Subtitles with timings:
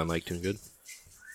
[0.00, 0.56] You got my mic tuned good?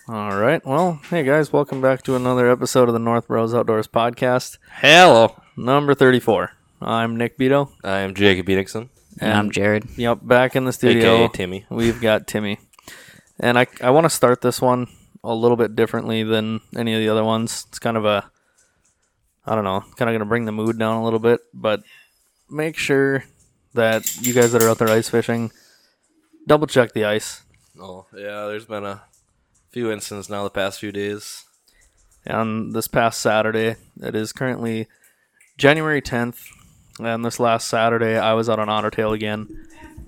[0.08, 0.64] All right.
[0.66, 5.40] Well, hey guys, welcome back to another episode of the North Bros Outdoors podcast, Hello.
[5.56, 6.50] number 34.
[6.82, 7.70] I'm Nick Beto.
[7.84, 8.88] I am Jacob Enixon,
[9.20, 9.84] And I'm Jared.
[9.96, 11.14] Yep, back in the studio.
[11.26, 11.64] aka Timmy.
[11.70, 12.58] We've got Timmy.
[13.38, 14.88] And I, I want to start this one
[15.22, 17.66] a little bit differently than any of the other ones.
[17.68, 18.28] It's kind of a,
[19.46, 21.84] I don't know, kind of going to bring the mood down a little bit, but
[22.50, 23.26] make sure
[23.74, 25.52] that you guys that are out there ice fishing,
[26.48, 27.42] double check the ice.
[27.78, 29.02] Oh, yeah, there's been a
[29.70, 31.44] few incidents now the past few days.
[32.26, 33.76] on this past Saturday.
[34.00, 34.86] It is currently
[35.58, 36.46] January 10th,
[36.98, 39.66] and this last Saturday I was out on Otter Tail again.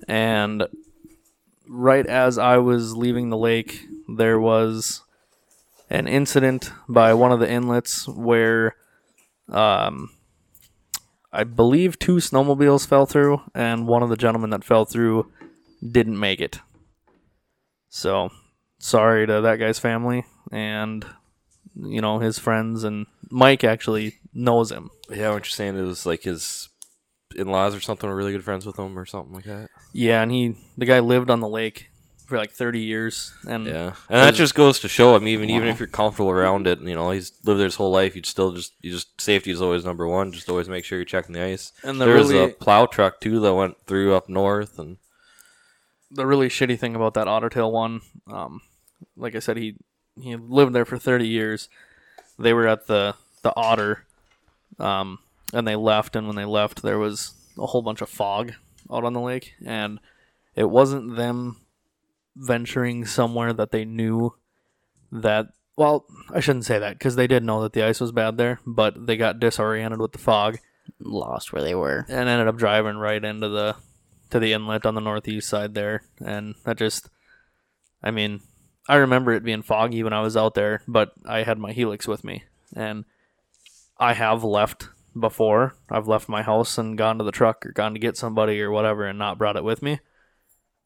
[0.08, 0.66] And
[1.68, 5.02] right as I was leaving the lake, there was
[5.91, 8.77] an incident by one of the inlets where
[9.50, 10.11] um,
[11.30, 15.30] I believe two snowmobiles fell through, and one of the gentlemen that fell through
[15.86, 16.61] didn't make it.
[17.89, 18.31] So,
[18.78, 21.05] sorry to that guy's family and
[21.75, 24.91] you know his friends and Mike actually knows him.
[25.11, 26.69] Yeah, what you're saying it was like his
[27.36, 29.70] in-laws or something were really good friends with him or something like that?
[29.92, 31.91] Yeah, and he the guy lived on the lake
[32.27, 35.17] for like 30 years and Yeah, and that just goes to show.
[35.17, 37.77] I mean, even even if you're comfortable around it, you know, he's lived there his
[37.77, 38.14] whole life.
[38.14, 40.33] You'd still just you just safety is always number one.
[40.33, 41.73] Just always make sure you're checking the ice.
[41.83, 44.98] And the there was a plow truck too that went through up north, and
[46.11, 48.61] the really shitty thing about that Otter Tail one, um,
[49.17, 49.77] like I said, he
[50.20, 51.69] he lived there for 30 years.
[52.39, 54.05] They were at the the Otter,
[54.79, 55.19] um,
[55.53, 56.17] and they left.
[56.17, 58.53] And when they left, there was a whole bunch of fog
[58.92, 60.01] out on the lake, and
[60.55, 61.61] it wasn't them
[62.36, 64.34] venturing somewhere that they knew
[65.12, 65.48] that.
[65.77, 68.59] Well, I shouldn't say that because they did know that the ice was bad there,
[68.67, 70.59] but they got disoriented with the fog
[70.98, 72.05] Lost where they were.
[72.08, 73.77] and ended up driving right into the
[74.30, 76.02] to the inlet on the northeast side there.
[76.24, 77.08] And that just
[78.02, 78.40] i mean
[78.89, 82.06] i remember it being foggy when i was out there but i had my helix
[82.06, 82.44] with me.
[82.74, 83.05] And
[83.98, 84.88] i have left
[85.18, 85.74] before.
[85.90, 88.70] I've left my house and gone to the truck or gone to get somebody or
[88.70, 90.00] whatever and not brought it with me.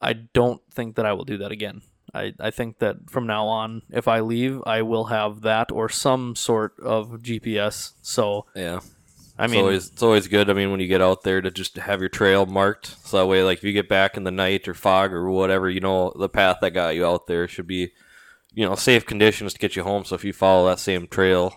[0.01, 1.81] I don't think that i will do that again.
[2.13, 5.89] I, I think that from now on if i leave i will have that or
[5.89, 8.81] some sort of gps so yeah,
[9.43, 10.49] i it's always it's always good.
[10.49, 13.27] I mean, when you get out there to just have your trail marked, so that
[13.27, 16.13] way, like if you get back in the night or fog or whatever, you know
[16.17, 17.91] the path that got you out there should be,
[18.53, 20.05] you know, safe conditions to get you home.
[20.05, 21.55] So if you follow that same trail,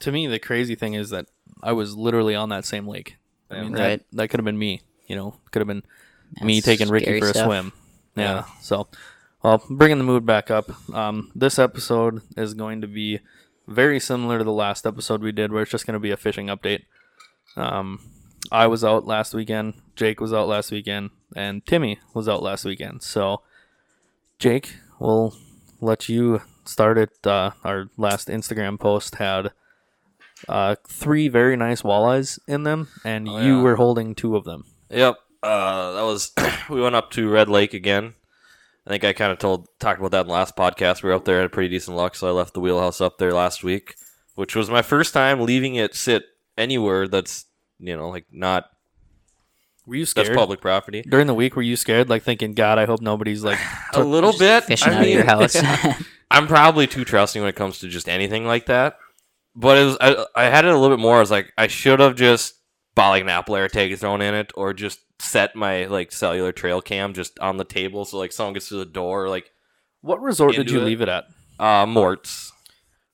[0.00, 1.26] to me the crazy thing is that
[1.62, 3.16] I was literally on that same lake.
[3.50, 4.02] I mean, that, Right.
[4.14, 4.82] that could have been me.
[5.06, 5.82] You know, could have been
[6.40, 7.72] me taking Ricky scary for a swim.
[8.16, 8.22] Yeah.
[8.22, 8.44] Yeah.
[8.62, 8.88] So,
[9.42, 10.70] well, bringing the mood back up.
[10.94, 13.20] Um, this episode is going to be
[13.66, 16.16] very similar to the last episode we did, where it's just going to be a
[16.16, 16.82] fishing update.
[17.56, 18.00] Um,
[18.50, 19.74] I was out last weekend.
[19.96, 23.02] Jake was out last weekend, and Timmy was out last weekend.
[23.02, 23.42] So,
[24.38, 25.34] Jake, we'll
[25.80, 27.26] let you start it.
[27.26, 29.52] Uh, our last Instagram post had
[30.48, 33.62] uh, three very nice walleyes in them, and Oh, you yeah.
[33.62, 34.64] were holding two of them.
[34.90, 35.16] Yep.
[35.42, 36.32] Uh, that was
[36.70, 38.14] we went up to Red Lake again.
[38.86, 41.02] I think I kind of told talked about that in the last podcast.
[41.02, 43.32] We were up there had pretty decent luck, so I left the wheelhouse up there
[43.32, 43.94] last week,
[44.34, 46.24] which was my first time leaving it sit
[46.58, 47.46] anywhere that's
[47.78, 48.66] you know like not
[49.86, 50.26] Were you scared?
[50.26, 51.02] that's scared public property.
[51.02, 51.54] during the week?
[51.54, 53.58] Were you scared, like thinking, "God, I hope nobody's like."
[53.94, 54.64] A little bit.
[54.64, 55.56] Fishing I out of your mean, house.
[56.30, 58.96] I'm probably too trusting when it comes to just anything like that.
[59.54, 61.18] But it was I, I had it a little bit more.
[61.18, 62.54] I was like, I should have just
[62.96, 67.14] like an Apple AirTag thrown in it, or just set my like cellular trail cam
[67.14, 69.50] just on the table, so like someone gets to the door, like
[70.00, 70.84] What resort did you it.
[70.84, 71.24] leave it at?
[71.58, 72.52] uh Mort's.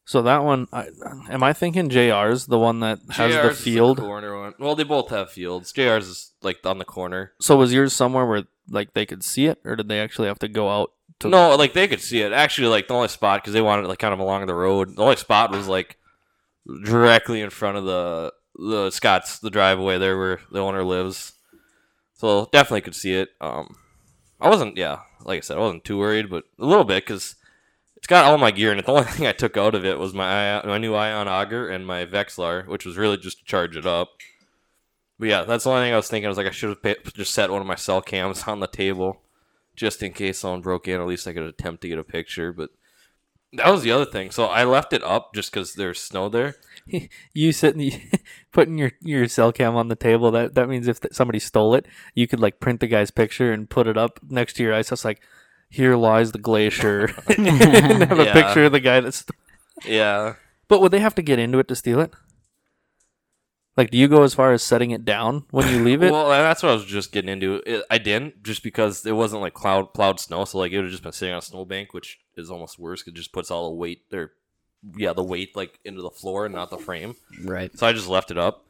[0.04, 0.86] So that one, I,
[1.28, 3.98] am I thinking JR's the one that has JR's the field?
[3.98, 4.54] corner one.
[4.58, 5.70] Well, they both have fields.
[5.70, 7.32] JR's is like on the corner.
[7.42, 10.38] So was yours somewhere where like they could see it, or did they actually have
[10.38, 11.28] to go out to?
[11.28, 12.32] No, like they could see it.
[12.32, 14.96] Actually, like the only spot because they wanted like kind of along the road.
[14.96, 15.98] The only spot was like
[16.84, 21.32] directly in front of the the Scott's the driveway there where the owner lives.
[22.14, 23.30] So definitely could see it.
[23.40, 23.76] Um,
[24.40, 27.36] I wasn't, yeah, like I said, I wasn't too worried, but a little bit because
[27.96, 28.86] it's got all my gear in it.
[28.86, 31.86] The only thing I took out of it was my my new Ion auger and
[31.86, 34.10] my Vexilar, which was really just to charge it up.
[35.18, 36.26] But yeah, that's the only thing I was thinking.
[36.26, 38.66] I was like, I should have just set one of my cell cams on the
[38.66, 39.20] table
[39.76, 41.00] just in case someone broke in.
[41.00, 42.52] At least I could attempt to get a picture.
[42.52, 42.70] But
[43.52, 44.30] that was the other thing.
[44.30, 46.56] So I left it up just because there's snow there.
[47.34, 48.10] you sitting,
[48.52, 50.30] putting your your cell cam on the table.
[50.30, 53.52] That that means if th- somebody stole it, you could like print the guy's picture
[53.52, 54.90] and put it up next to your ice.
[54.92, 55.20] It's like,
[55.70, 57.46] here lies the glacier, and
[58.02, 58.32] have a Yeah.
[58.32, 59.24] picture of the guy that's.
[59.84, 60.34] Yeah.
[60.68, 62.12] But would they have to get into it to steal it?
[63.76, 66.10] Like, do you go as far as setting it down when you leave it?
[66.10, 67.62] Well, that's what I was just getting into.
[67.64, 70.86] It, I didn't just because it wasn't like cloud plowed snow, so like it would
[70.86, 73.06] have just been sitting on a snowbank, which is almost worse.
[73.06, 74.32] It just puts all the weight or
[74.96, 77.14] yeah, the weight like into the floor and not the frame.
[77.42, 77.76] Right.
[77.78, 78.64] So I just left it up.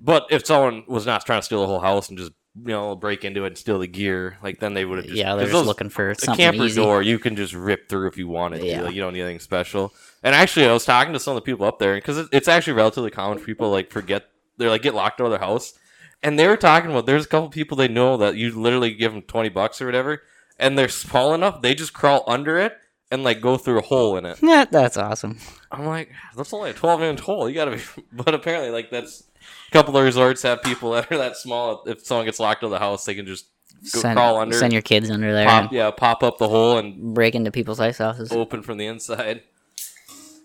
[0.00, 2.94] But if someone was not trying to steal the whole house and just you know
[2.96, 5.44] break into it and steal the gear, like then they would have just yeah, they're
[5.46, 6.80] just those- looking for a camper easy.
[6.80, 8.78] door you can just rip through if you wanted Yeah.
[8.80, 8.84] to.
[8.86, 9.92] Like, you don't need anything special.
[10.22, 12.74] And actually, I was talking to some of the people up there because it's actually
[12.74, 14.24] relatively common for people like forget
[14.58, 15.74] they're like get locked out of their house,
[16.22, 19.12] and they were talking about there's a couple people they know that you literally give
[19.12, 20.22] them twenty bucks or whatever,
[20.58, 22.76] and they're small enough they just crawl under it
[23.12, 24.38] and like go through a hole in it.
[24.42, 25.38] Yeah, that's awesome.
[25.70, 27.48] I'm like, that's only a 12 inch hole.
[27.48, 27.82] You gotta be,
[28.12, 29.22] but apparently, like that's
[29.68, 31.84] a couple of resorts have people that are that small.
[31.86, 33.46] If someone gets locked out of the house, they can just
[33.92, 36.78] go Send, crawl under, send your kids under there pop, yeah, pop up the hole
[36.78, 38.32] and break into people's ice houses.
[38.32, 39.42] open from the inside.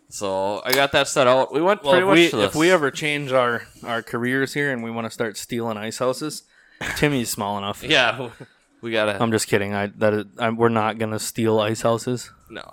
[0.09, 1.53] So I got that set out.
[1.53, 4.53] We went Well, pretty if much we, to if we ever change our, our careers
[4.53, 6.43] here and we want to start stealing ice houses,
[6.95, 7.83] Timmy's small enough.
[7.83, 8.29] yeah,
[8.81, 9.74] we gotta I'm just kidding.
[9.74, 12.31] I that is, I'm, we're not gonna steal ice houses.
[12.50, 12.63] no.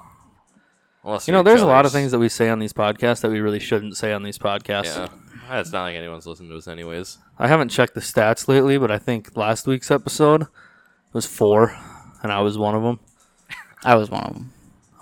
[1.04, 3.20] Unless You know, you're there's a lot of things that we say on these podcasts
[3.20, 4.96] that we really shouldn't say on these podcasts.
[5.50, 7.18] Yeah, it's not like anyone's listening to us anyways.
[7.38, 10.46] I haven't checked the stats lately, but I think last week's episode
[11.12, 11.76] was four,
[12.22, 13.00] and I was one of them.
[13.84, 14.52] I was one of them.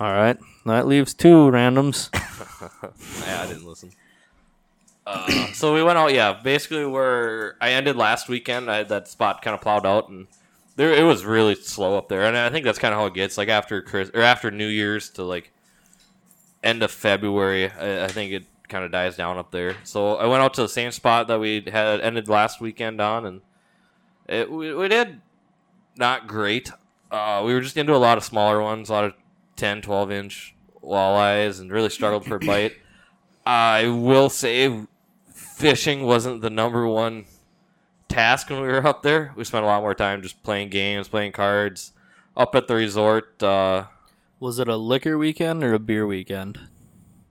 [0.00, 2.08] All right, that leaves two randoms.
[3.26, 3.90] Yeah, I didn't listen.
[5.06, 6.12] Uh, so we went out.
[6.12, 8.70] Yeah, basically where I ended last weekend.
[8.70, 10.26] I had that spot kind of plowed out, and
[10.76, 12.24] there it was really slow up there.
[12.24, 13.36] And I think that's kind of how it gets.
[13.36, 15.52] Like after Chris or after New Year's to like
[16.62, 19.76] end of February, I, I think it kind of dies down up there.
[19.84, 23.26] So I went out to the same spot that we had ended last weekend on,
[23.26, 23.40] and
[24.28, 25.20] it we, we did
[25.96, 26.70] not great.
[27.10, 29.14] Uh, we were just into a lot of smaller ones, a lot of
[29.56, 32.76] 10, 12 inch walleyes, and really struggled for a bite.
[33.46, 34.86] I will say
[35.34, 37.26] fishing wasn't the number one
[38.12, 39.32] task when we were up there.
[39.36, 41.92] We spent a lot more time just playing games, playing cards.
[42.36, 43.84] Up at the resort, uh,
[44.40, 46.60] Was it a liquor weekend or a beer weekend?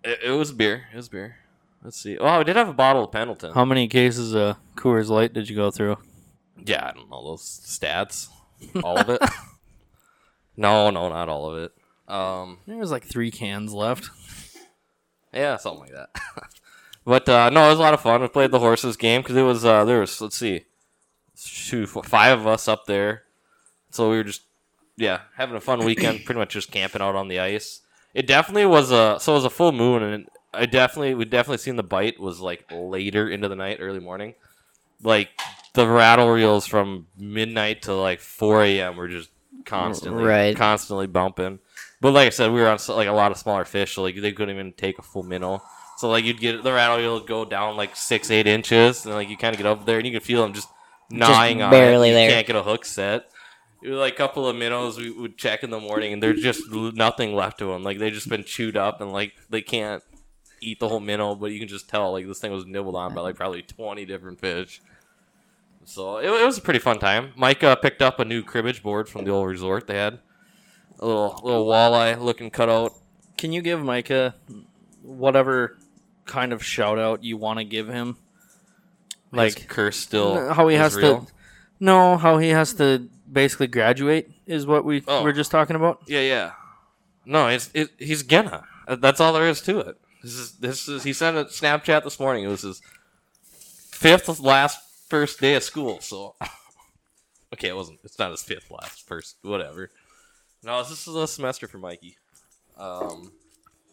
[0.03, 0.85] it, it was beer.
[0.93, 1.37] It was beer.
[1.83, 2.17] Let's see.
[2.17, 3.53] Oh, we did have a bottle of Pendleton.
[3.53, 5.97] How many cases of Coors Light did you go through?
[6.63, 8.27] Yeah, I don't know those stats.
[8.83, 9.19] All of it?
[10.55, 11.71] no, no, not all of it.
[12.07, 14.09] Um, There was like three cans left.
[15.33, 16.09] Yeah, something like that.
[17.05, 18.21] but uh, no, it was a lot of fun.
[18.21, 20.65] We played the horses game because it was uh, there was let's see,
[21.43, 23.23] two, four, five of us up there,
[23.89, 24.43] so we were just
[24.97, 26.25] yeah having a fun weekend.
[26.25, 27.81] pretty much just camping out on the ice.
[28.13, 31.57] It definitely was a so it was a full moon, and I definitely we definitely
[31.59, 34.35] seen the bite was like later into the night, early morning.
[35.01, 35.29] Like
[35.73, 38.97] the rattle reels from midnight to like four a.m.
[38.97, 39.29] were just
[39.65, 40.55] constantly Right.
[40.57, 41.59] constantly bumping.
[42.01, 44.15] But like I said, we were on like a lot of smaller fish, so like
[44.19, 45.63] they couldn't even take a full minnow.
[45.97, 49.29] So like you'd get the rattle reel go down like six, eight inches, and like
[49.29, 50.67] you kind of get up there and you could feel them just
[51.11, 52.11] gnawing on barely it.
[52.11, 52.29] You there.
[52.31, 53.29] can't get a hook set.
[53.83, 56.41] It was like a couple of minnows we would check in the morning, and there's
[56.41, 57.83] just nothing left to them.
[57.83, 60.03] Like they just been chewed up, and like they can't
[60.61, 63.15] eat the whole minnow, but you can just tell like this thing was nibbled on
[63.15, 64.81] by like probably twenty different fish.
[65.83, 67.31] So it, it was a pretty fun time.
[67.35, 69.87] Mike uh, picked up a new cribbage board from the old resort.
[69.87, 70.19] They had
[70.99, 72.93] a little little walleye looking cutout.
[73.37, 74.35] Can you give Micah
[75.01, 75.79] whatever
[76.25, 78.17] kind of shout out you want to give him?
[79.31, 81.25] His Like curse still how he has real.
[81.25, 81.31] to
[81.79, 85.23] No, how he has to basically graduate is what we Oh.
[85.23, 86.01] were just talking about.
[86.07, 86.51] Yeah, yeah.
[87.25, 88.65] No, it's it, he's gonna.
[88.87, 89.97] Uh, That's all there is to it.
[90.23, 91.03] This is this is.
[91.03, 92.43] He sent a Snapchat this morning.
[92.43, 92.81] It was his
[93.91, 95.99] fifth last first day of school.
[96.01, 96.35] So,
[97.53, 97.99] okay, it wasn't.
[98.03, 99.37] It's not his fifth last first.
[99.43, 99.91] Whatever.
[100.63, 102.17] No, this is a semester for Mikey.
[102.77, 103.31] Um,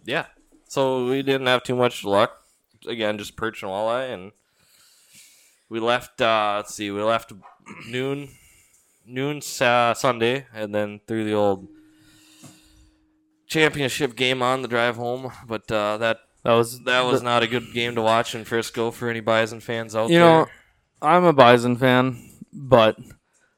[0.04, 0.26] yeah.
[0.68, 2.32] So we didn't have too much luck.
[2.86, 4.32] Again, just perch and walleye, and
[5.68, 6.20] we left.
[6.20, 7.32] Uh, let's see, we left
[7.88, 8.28] noon,
[9.06, 11.68] noon uh, Sunday, and then through the old
[13.46, 15.30] championship game on the drive home.
[15.46, 18.90] But uh, that That was that was not a good game to watch in Frisco
[18.90, 20.26] for any Bison fans out You there.
[20.26, 20.46] know,
[21.02, 22.96] I'm a Bison fan, but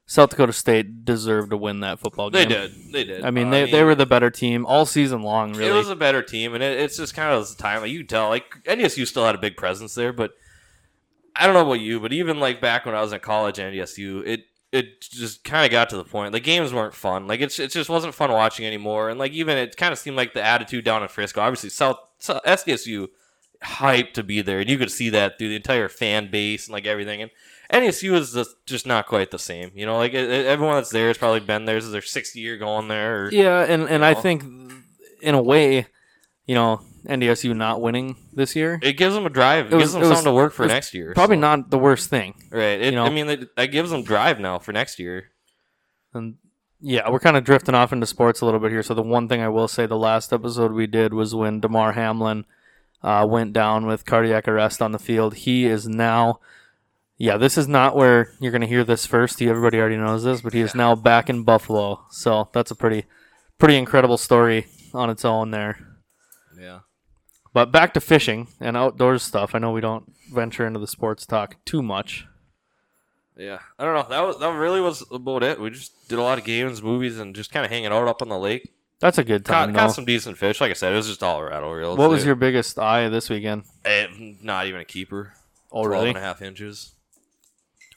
[0.07, 2.49] South Dakota State deserved to win that football game.
[2.49, 2.93] they did.
[2.93, 3.25] They did.
[3.25, 5.53] I mean, they, they were the better team all season long.
[5.53, 7.81] Really, It was a better team, and it, it's just kind of the time.
[7.83, 10.33] Like you tell, like NDSU still had a big presence there, but
[11.41, 13.73] I don't know about you, but even like back when I was in college, at
[13.73, 16.31] NDSU, it it just kind of got to the point.
[16.33, 17.27] The games weren't fun.
[17.27, 19.09] Like it's it just wasn't fun watching anymore.
[19.11, 21.41] And like even it kind of seemed like the attitude down in Frisco.
[21.41, 23.09] Obviously, South, South SDSU
[23.65, 26.73] hyped to be there, and you could see that through the entire fan base and
[26.73, 27.23] like everything.
[27.23, 27.31] And
[27.73, 29.71] NDSU is just, just not quite the same.
[29.75, 31.77] You know, like it, it- everyone that's there has probably been there.
[31.77, 33.25] This is their sixth year going there.
[33.27, 34.21] Or, yeah, and and I know?
[34.21, 34.45] think
[35.21, 35.87] in a way,
[36.47, 38.79] you know, NDSU not winning this year.
[38.83, 39.67] It gives them a drive.
[39.67, 41.13] It, It was- gives them it was- something to work for next year.
[41.15, 42.35] Probably so- not the worst thing.
[42.51, 42.81] Right.
[42.81, 43.05] It, you know?
[43.05, 45.31] I mean, that, that gives them drive now for next year.
[46.13, 46.37] And
[46.81, 48.83] yeah, we're kind of drifting off into sports a little bit here.
[48.83, 51.93] So the one thing I will say, the last episode we did was when Damar
[51.93, 52.45] Hamlin
[53.03, 55.35] uh, went down with cardiac arrest on the field.
[55.35, 56.41] He is now,
[57.17, 59.41] yeah, this is not where you're going to hear this first.
[59.43, 62.05] Everybody already knows this, but he is now back in Buffalo.
[62.11, 63.05] So that's a pretty,
[63.59, 65.79] pretty incredible story on its own there.
[67.53, 69.55] But back to fishing and outdoors stuff.
[69.55, 72.27] I know we don't venture into the sports talk too much.
[73.37, 73.59] Yeah.
[73.79, 74.07] I don't know.
[74.09, 75.61] That was that really was about it.
[75.61, 78.23] We just did a lot of games, movies, and just kind of hanging out up
[78.23, 78.71] on the lake.
[79.01, 79.75] That's a good Caught, time.
[79.75, 79.93] caught though.
[79.95, 80.61] some decent fish.
[80.61, 81.97] Like I said, it was just all rattle reels.
[81.99, 83.65] What was It- your biggest eye this weekend?
[83.85, 84.07] eh,
[84.43, 85.33] not even a keeper.
[85.73, 86.09] Oh, 12 really?
[86.11, 86.93] and a half inches.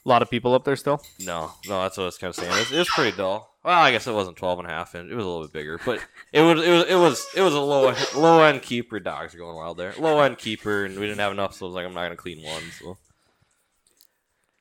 [0.04, 1.00] A lot of people up there still.
[1.20, 2.52] No, no, that's what I was kind of saying.
[2.52, 3.54] It was, it was pretty dull.
[3.64, 5.10] Well, I guess it wasn't 12 and a half inch.
[5.10, 5.98] It was a little bit bigger, but
[6.32, 9.00] it was it was it was it was a low low end keeper.
[9.00, 9.94] Dogs are going wild there.
[9.98, 12.16] Low end keeper, and we didn't have enough, so I was like, I'm not gonna
[12.16, 12.62] clean one.
[12.78, 12.98] So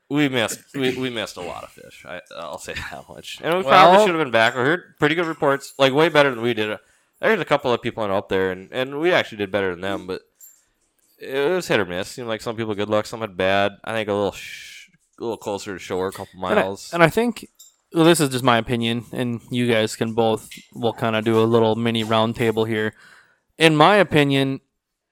[0.10, 2.06] we missed we, we missed a lot of fish.
[2.08, 3.40] I I'll say that much.
[3.44, 4.56] And we Well- probably should have been back.
[4.56, 6.78] We heard pretty good reports, like way better than we did.
[7.20, 10.08] There's a couple of people up there, and and we actually did better than them,
[10.08, 10.22] but
[11.20, 12.10] it was hit or miss.
[12.10, 13.74] Seemed like some people good luck, some had bad.
[13.84, 14.73] I think a little sh-
[15.24, 16.94] a little closer to shore, a couple And I, miles.
[16.94, 17.48] and I think
[17.94, 21.40] well, this is just my opinion, and you guys can both we'll kind of do
[21.40, 22.94] a little mini roundtable here.
[23.58, 24.62] In my opinion,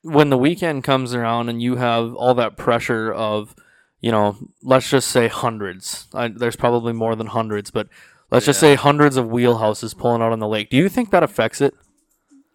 [0.01, 3.55] when the weekend comes around and you have all that pressure of,
[3.99, 6.07] you know, let's just say hundreds.
[6.13, 7.87] I, there's probably more than hundreds, but
[8.31, 10.71] let's just say hundreds of wheelhouses pulling out on the lake.
[10.71, 11.75] Do you think that affects it?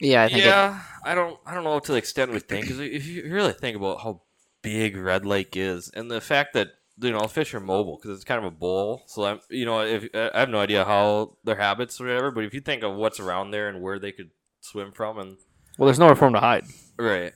[0.01, 2.65] Yeah, I think it, yeah, I don't, I don't know to the extent we think.
[2.65, 4.23] Because if you really think about how
[4.61, 8.25] big Red Lake is, and the fact that you know fish are mobile because it's
[8.25, 9.03] kind of a bowl.
[9.07, 12.45] So I'm, you know, if I have no idea how their habits or whatever, but
[12.45, 15.37] if you think of what's around there and where they could swim from, and
[15.79, 16.65] Well, there's nowhere for them to hide.
[16.99, 17.33] right.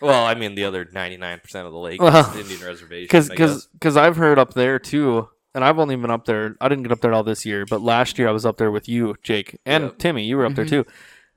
[0.00, 3.04] Well, I mean, the other ninety nine percent of the lake Well, is Indian reservation.
[3.04, 3.48] because I guess.
[3.48, 6.56] because because I've heard up there too, and I've only been up there.
[6.60, 8.70] I didn't get up there all this year, but last year I was up there
[8.70, 9.98] with you, Jake, and Yep.
[9.98, 10.24] Timmy.
[10.24, 10.84] You were up there too.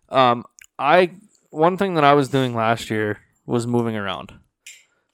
[0.10, 0.44] Um,
[0.80, 1.12] I
[1.50, 4.34] one thing that I was doing last year was moving around.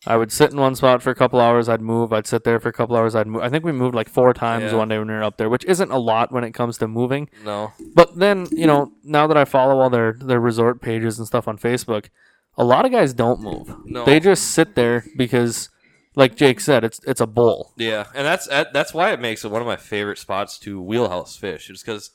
[0.07, 1.67] I would sit in one spot for a couple hours.
[1.69, 2.13] I'd move.
[2.13, 3.13] I'd sit there for a couple hours.
[3.15, 3.41] I'd move.
[3.43, 4.77] I think we moved like four times Yeah.
[4.77, 6.87] one day when we were up there, which isn't a lot when it comes to
[6.87, 7.29] moving.
[7.43, 11.27] no, But then you know, now that I follow all their their resort pages and
[11.27, 12.05] stuff on Facebook,
[12.57, 13.75] a lot of guys don't move.
[13.85, 14.05] No.
[14.05, 15.69] They just sit there because,
[16.15, 17.73] like Jake said, it's it's a bowl.
[17.77, 20.81] Yeah, and that's that- that's why it makes it one of my favorite spots to
[20.81, 21.69] wheelhouse fish.
[21.69, 22.11] It's because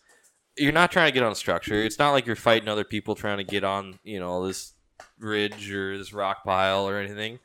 [0.56, 1.74] you're not trying to get on structure.
[1.82, 4.72] It's not like you're fighting other people trying to get on, you know, this
[5.18, 7.38] ridge or this rock pile or anything.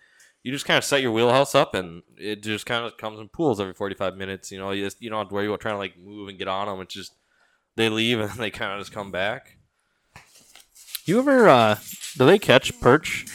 [0.47, 3.27] You just kind of set your wheelhouse up, and it just kind of comes in
[3.27, 4.49] pools every 45 minutes.
[4.49, 6.37] You know, you just you don't have to worry about trying to like move and
[6.39, 6.79] get on them.
[6.79, 7.11] It's just
[7.75, 9.57] they leave and they kind of just come back.
[11.03, 11.75] You ever uh
[12.17, 13.25] do they catch perch?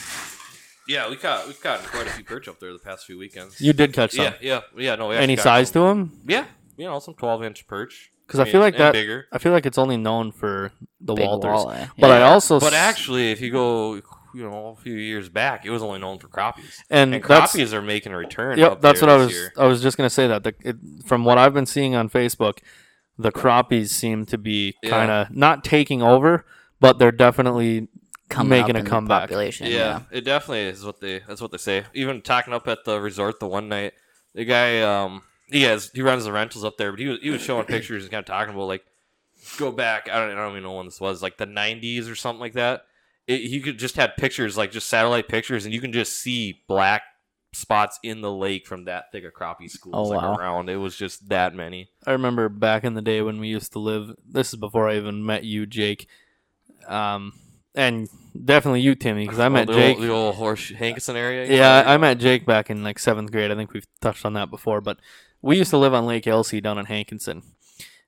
[0.87, 3.61] Yeah, we caught we've caught quite a few perch up there the past few weekends.
[3.61, 4.25] You did catch some.
[4.25, 4.95] yeah, yeah, yeah.
[4.95, 6.21] No, we Any size some- to them?
[6.25, 6.45] Yeah,
[6.77, 8.09] you know, some 12 inch perch.
[8.25, 8.93] Because I, feel like that.
[8.93, 9.27] bigger.
[9.31, 11.51] I feel like it's only known for the big Walters.
[11.51, 11.89] walleye.
[11.99, 14.01] But I also But actually, if you go,
[14.33, 16.79] you know, a few years back, it was only known for crappies.
[16.89, 18.57] and, And crappies are making a return.
[18.57, 18.81] yep.
[18.81, 19.31] That's what I was.
[19.31, 19.53] year.
[19.57, 20.43] I was just gonna say that.
[20.43, 20.75] The, it,
[21.05, 22.59] from what I've been seeing on Facebook,
[23.17, 26.45] the crappies seem to be kind of not taking over,
[26.79, 27.87] but they're definitely
[28.29, 29.21] Coming making up a in the comeback.
[29.23, 29.67] Population.
[29.67, 31.19] Yeah, it definitely is what they.
[31.19, 31.83] That's what they say.
[31.93, 33.93] Even talking up at the resort the one night,
[34.33, 37.29] the guy, um, he has he runs the rentals up there, but he was he
[37.29, 38.83] was showing pictures and kind of talking about like
[39.57, 40.09] go back.
[40.09, 42.53] I don't I don't even know when this was, like the '90s or something like
[42.53, 42.85] that.
[43.27, 46.61] It, he could just had pictures like just satellite pictures, and you can just see
[46.67, 47.03] black
[47.53, 50.35] spots in the lake from that thick of crappie schools Oh, like wow.
[50.35, 50.69] around.
[50.69, 51.89] It was just that many.
[52.05, 54.15] I remember back in the day when we used to live.
[54.27, 56.07] This is before I even met you, Jake.
[56.87, 57.33] Um,
[57.75, 58.09] and
[58.43, 59.97] definitely you, Timmy, because I met oh, the Jake.
[59.97, 61.45] Old, the old horse Hankinson area.
[61.45, 63.51] Yeah, I met Jake back in like seventh grade.
[63.51, 64.97] I think we've touched on that before, but
[65.41, 67.43] we used to live on Lake Elsie down in Hankinson,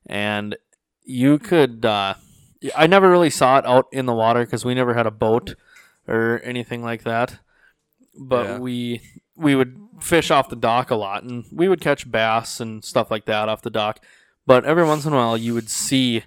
[0.04, 0.56] and
[1.04, 1.84] you could.
[1.86, 2.14] Uh,
[2.74, 5.54] I never really saw it out in the water because we never had a boat
[6.08, 7.38] or anything like that.
[8.18, 8.58] But Yeah.
[8.58, 9.00] we
[9.36, 13.10] we would fish off the dock a lot, and we would catch bass and stuff
[13.10, 14.02] like that off the dock.
[14.46, 16.24] But every once in a while, you would see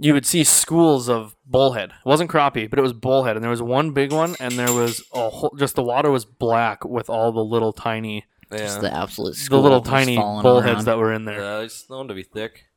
[0.00, 1.90] you would see schools of bullhead.
[1.90, 4.72] It wasn't crappie, but it was bullhead, and there was one big one, and there
[4.72, 8.58] was a whole, just the water was black with all the little tiny, yeah.
[8.58, 10.84] Just the absolute the little tiny bullheads around.
[10.84, 11.40] that were in there.
[11.40, 12.67] Yeah, it's known to be thick.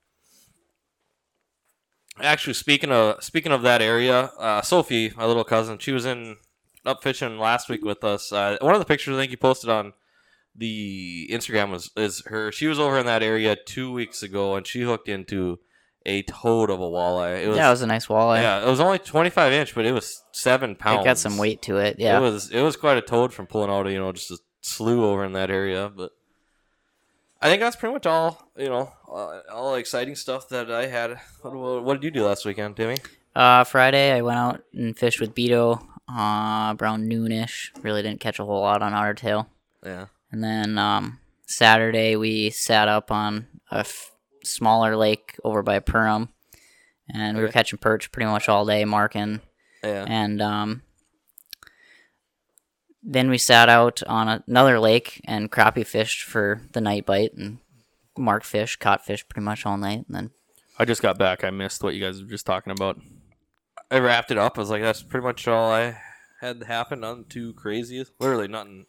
[2.19, 6.37] Actually, speaking of speaking of that area, uh, Sophie, my little cousin, she was in
[6.85, 8.31] up fishing last week with us.
[8.31, 9.93] Uh, one of the pictures I think you posted on
[10.55, 12.51] the Instagram was is her.
[12.51, 15.59] She was over in that area two weeks ago, and she hooked into
[16.05, 17.43] a toad of a walleye.
[17.43, 18.41] It was, yeah, it was a nice walleye.
[18.41, 21.01] yeah, it was only 25 inch, but it was seven pounds.
[21.01, 21.95] it got some weight to it.
[21.99, 24.37] Yeah, It was it was quite a toad from pulling out, you know, just a
[24.61, 25.89] slew over in that area.
[25.95, 26.11] But
[27.41, 30.87] I think that's pretty much all, you know, uh, all the exciting stuff that I
[30.87, 31.19] had.
[31.41, 32.97] What, what, what did you do last weekend, Timmy?
[33.35, 37.69] Uh, Friday, I went out and fished with Beto uh, around noonish.
[37.81, 39.47] Really didn't catch a whole lot on Otter Tail.
[39.83, 40.07] Yeah.
[40.31, 44.11] And then um, Saturday, we sat up on a f-
[44.43, 46.29] smaller lake over by Perham.
[47.13, 49.41] And we were catching perch pretty much all day, marking.
[49.83, 50.05] Yeah.
[50.07, 50.83] And um,
[53.03, 57.57] then we sat out on another lake and crappie fished for the night bite and
[58.17, 60.05] marked fish, caught fish pretty much all night.
[60.07, 60.31] And then
[60.77, 61.43] I just got back.
[61.43, 62.99] I missed what you guys were just talking about.
[63.89, 64.57] I wrapped it up.
[64.57, 65.97] I was like, that's pretty much all I
[66.39, 67.01] had happen.
[67.01, 68.05] Nothing too crazy.
[68.19, 68.85] Literally nothing.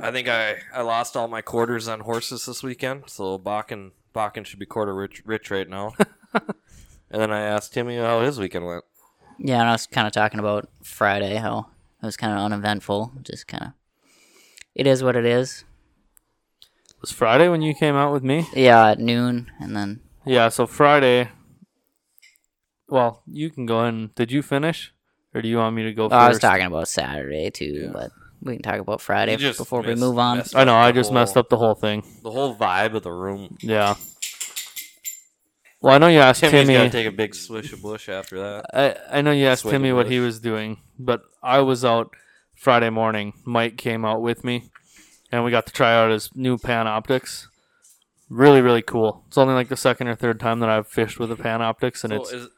[0.00, 4.44] I think I, I lost all my quarters on horses this weekend, so Bakken Bakken
[4.44, 5.94] should be quarter rich, rich right now.
[6.34, 6.42] and
[7.10, 8.84] then I asked Timmy how his weekend went.
[9.38, 11.68] Yeah, and I was kind of talking about Friday, how
[12.02, 13.12] it was kind of uneventful.
[13.22, 13.72] Just kind of,
[14.74, 15.64] it is what it is.
[17.00, 18.46] was Friday when you came out with me?
[18.54, 21.30] Yeah, at noon, and then Yeah, so Friday.
[22.88, 24.10] Well, you can go in.
[24.14, 24.92] Did you finish,
[25.34, 26.20] or do you want me to go oh, first?
[26.20, 27.90] I was talking about Saturday too, Yeah.
[27.92, 28.10] but
[28.42, 30.42] we can talk about Friday You just before we move on.
[30.54, 30.74] I know.
[30.74, 32.02] I the just messed up the whole thing.
[32.22, 33.56] the whole vibe of the room.
[33.60, 33.94] Yeah.
[35.80, 36.74] Well, I know you asked Timmy's Timmy.
[36.74, 38.66] got to take a big swish of Busch after that.
[38.72, 42.10] I, I know you asked Swig Timmy what he was doing, but I was out
[42.54, 43.32] Friday morning.
[43.44, 44.70] Mike came out with me,
[45.30, 47.46] and we got to try out his new Panoptix.
[48.28, 49.24] Really, really cool.
[49.28, 52.02] It's only like the second or third time that I've fished with a Pan Optics,
[52.04, 52.48] and So it's is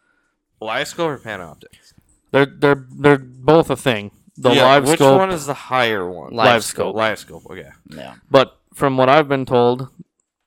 [0.61, 1.93] live scope or Panoptix?
[2.31, 4.11] they're they're they're both a thing.
[4.37, 6.33] The Yeah, live which scope, one is the higher one?
[6.33, 6.95] Live Live scope.
[6.97, 7.45] Live scope.
[7.51, 7.71] Okay.
[7.91, 9.89] Yeah, but from what I've been told,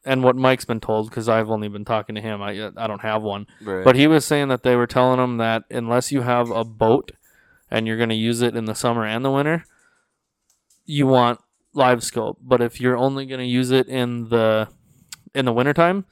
[0.05, 3.01] and what Mike's been told, because I've only been talking to him, I I don't
[3.01, 3.47] have one.
[3.61, 3.83] Right.
[3.83, 7.11] But he was saying that they were telling him that unless you have a boat
[7.69, 9.63] and you're going to use it in the summer and the winter,
[10.85, 11.39] you want
[11.73, 12.37] live scope.
[12.41, 14.69] But if you're only going to use it in the
[15.33, 16.05] in the wintertime,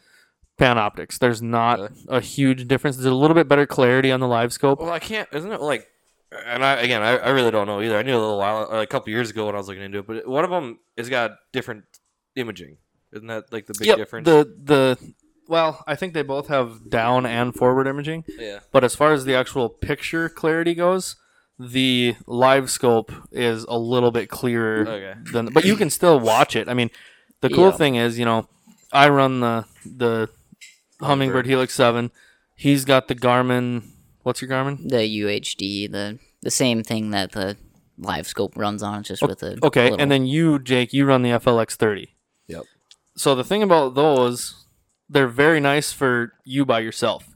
[0.60, 1.18] Panoptix.
[1.20, 1.92] There's not Really?
[2.10, 2.98] a huge difference.
[2.98, 4.80] There's a little bit better clarity on the live scope.
[4.80, 5.28] Well, I can't.
[5.34, 5.88] Isn't it like?
[6.46, 7.98] And I again, I, I really don't know either.
[7.98, 10.08] I knew a little while, a couple years ago when I was looking into it,
[10.08, 11.86] but one of them has got different
[12.36, 12.78] imaging.
[13.14, 14.26] Isn't that like the big Yep, difference?
[14.26, 15.14] The the
[15.48, 18.26] well, I think they both have down and forward imaging.
[18.28, 18.60] yeah.
[18.72, 21.16] But as far as the actual picture clarity goes,
[21.60, 25.14] the live scope is a little bit clearer Okay.
[25.32, 26.68] than but you can still watch it.
[26.68, 26.90] I mean,
[27.42, 27.78] the cool Yeah.
[27.78, 28.48] thing is, you know,
[28.92, 30.30] I run the the
[31.02, 32.12] Humminbird Helix 7.
[32.56, 33.84] He's got the Garmin
[34.24, 34.90] what's your Garmin?
[34.90, 37.56] the UHD, the the same thing that the
[37.98, 41.22] live scope runs on, just with a Okay, little- and then you, Jake, you run
[41.22, 42.14] the FLX 30.
[42.48, 42.64] Yep.
[43.16, 44.66] So the thing about those,
[45.10, 47.30] they're very nice for you by yourself.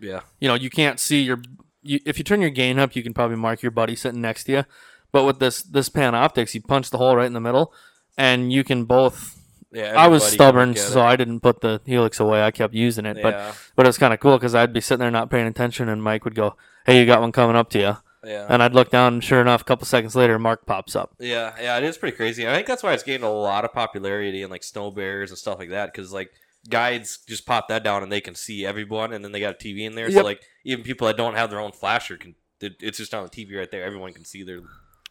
[0.00, 0.20] Yeah.
[0.40, 1.42] you know you can't see your
[1.82, 4.44] you, if you turn your gain up you can probably mark your buddy sitting next
[4.44, 4.64] to you
[5.12, 7.72] but with this this Panoptix you punch the hole right in the middle
[8.18, 9.36] and you can both
[9.72, 9.94] Yeah.
[9.96, 13.34] i was stubborn so i didn't put the helix away i kept using it but
[13.34, 13.52] yeah.
[13.76, 16.24] but it's kind of cool because i'd be sitting there not paying attention and mike
[16.24, 18.46] would go hey you got one coming up to you Yeah.
[18.50, 21.54] and i'd look down and sure enough a couple seconds later mark pops up Yeah,
[21.60, 22.46] yeah, it is pretty crazy.
[22.48, 25.38] I think that's why it's getting a lot of popularity in like snow bears and
[25.38, 25.92] stuff like that.
[25.92, 26.30] Because like
[26.68, 29.58] guides just pop that down and they can see everyone, and then they got a
[29.58, 30.10] TV in there.
[30.10, 32.34] So like even people that don't have their own flasher can.
[32.60, 33.82] it- It's just on the TV right there.
[33.84, 34.60] Everyone can see their.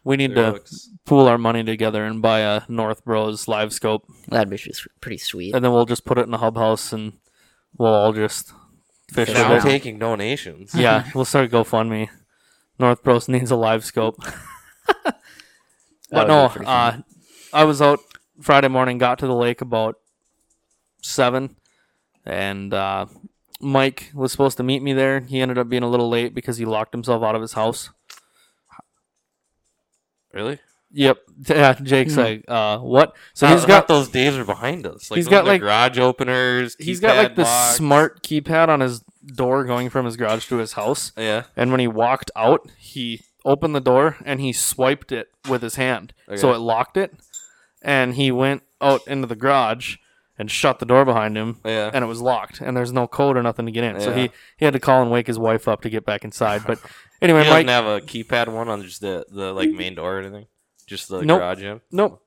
[0.04, 0.88] we need their to hooks.
[1.04, 5.18] pool our money together and buy a north bros live scope that'd be just pretty
[5.18, 5.54] sweet.
[5.54, 7.14] and then we'll just put it in the hub house and
[7.76, 8.52] we'll all just
[9.12, 9.56] fish Fish with Now it.
[9.56, 9.62] around.
[9.62, 10.72] taking donations.
[10.74, 12.08] Yeah, we'll start GoFundMe.
[12.78, 14.16] North Bros needs a live scope.
[16.12, 17.02] But no, uh.
[17.52, 18.00] I was out
[18.40, 19.94] Friday morning, got to the lake about
[21.02, 21.56] seven,
[22.24, 23.06] and uh,
[23.60, 25.20] Mike was supposed to meet me there.
[25.20, 27.90] He ended up being a little late because he locked himself out of his house.
[30.32, 30.58] Really?
[30.92, 31.18] Yep.
[31.48, 33.16] Yeah, Jake's like, uh, what?
[33.32, 35.10] So So he's got those days are behind us.
[35.10, 36.76] Like he's those got, like- garage openers.
[36.78, 37.76] he's got like keypad the locks.
[37.76, 39.02] smart keypad on his
[39.34, 41.12] door going from his garage to his house.
[41.16, 41.44] Yeah.
[41.56, 45.76] And when he walked out, he opened the door and he swiped it with his
[45.76, 46.12] hand.
[46.36, 47.14] So it locked it.
[47.80, 49.96] And he went out into the garage
[50.40, 51.58] and shut the door behind him.
[51.64, 51.90] Yeah.
[51.92, 52.60] And it was locked.
[52.62, 54.00] And there's no code or nothing to get in.
[54.00, 54.16] So Yeah.
[54.22, 56.62] he, he had to call and wake his wife up to get back inside.
[56.66, 56.80] But
[57.22, 57.66] anyway, He Mike.
[57.66, 60.46] doesn't have a keypad one on just the, the like main door or anything.
[60.86, 61.40] Just the Nope.
[61.40, 61.80] garage in.
[61.92, 62.22] Nope.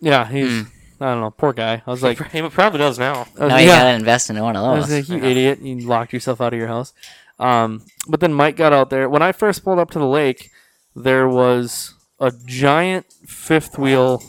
[0.00, 0.64] Yeah, he's.
[1.00, 1.30] I don't know.
[1.30, 1.82] Poor guy.
[1.86, 3.14] I was like, he probably does now.
[3.14, 3.78] I was- now you yeah.
[3.84, 5.08] gotta invest in one of I was those.
[5.10, 5.60] like, you idiot!
[5.60, 6.92] You locked yourself out of your house.
[7.38, 9.08] Um, but then Mike got out there.
[9.08, 10.50] When I first pulled up to the lake,
[10.96, 14.20] there was a giant fifth wheel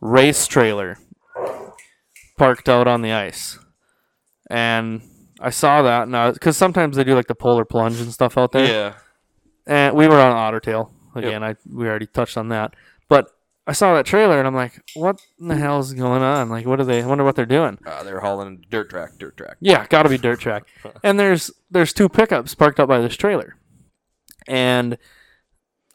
[0.00, 0.98] race trailer
[2.36, 3.58] parked out on the ice,
[4.50, 5.02] and
[5.40, 8.52] I saw that, and because sometimes they do like the polar plunge and stuff out
[8.52, 8.66] there.
[8.66, 8.94] Yeah.
[9.66, 11.42] And we were on Otter Tail again.
[11.42, 12.74] I we already touched on that,
[13.08, 13.30] but
[13.66, 16.48] I saw that trailer and I'm like, what in the hell is going on?
[16.48, 17.02] Like, what are they?
[17.02, 17.78] I wonder what they're doing.
[17.84, 19.56] Uh, they're hauling dirt track, dirt track.
[19.60, 20.68] Yeah, got to be dirt track.
[21.02, 23.56] and there's there's two pickups parked up by this trailer,
[24.46, 24.98] and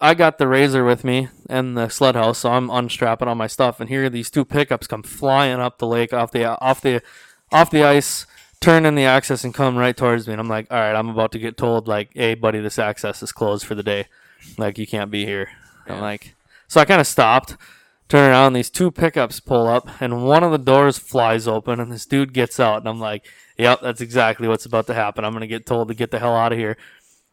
[0.04, 3.46] I got the razor with me and the sled house, so I'm unstrapping all my
[3.46, 7.04] stuff, and here these two pickups come flying up the lake off the off the
[7.52, 8.26] off the ice,
[8.60, 10.34] turn in the access, and come right towards me.
[10.34, 13.22] And I'm like, all right, I'm about to get told like, hey, buddy, this access
[13.22, 14.08] is closed for the day,
[14.58, 15.50] like you can't be here.
[15.86, 16.34] I'm like,
[16.68, 17.56] so I kind of stopped.
[18.10, 21.92] Turn around, these two pickups pull up, and one of the doors flies open, and
[21.92, 23.26] this dude gets out, and I'm like,
[23.58, 25.24] "Yep, that's exactly what's about to happen.
[25.24, 26.76] I'm gonna get told to get the hell out of here."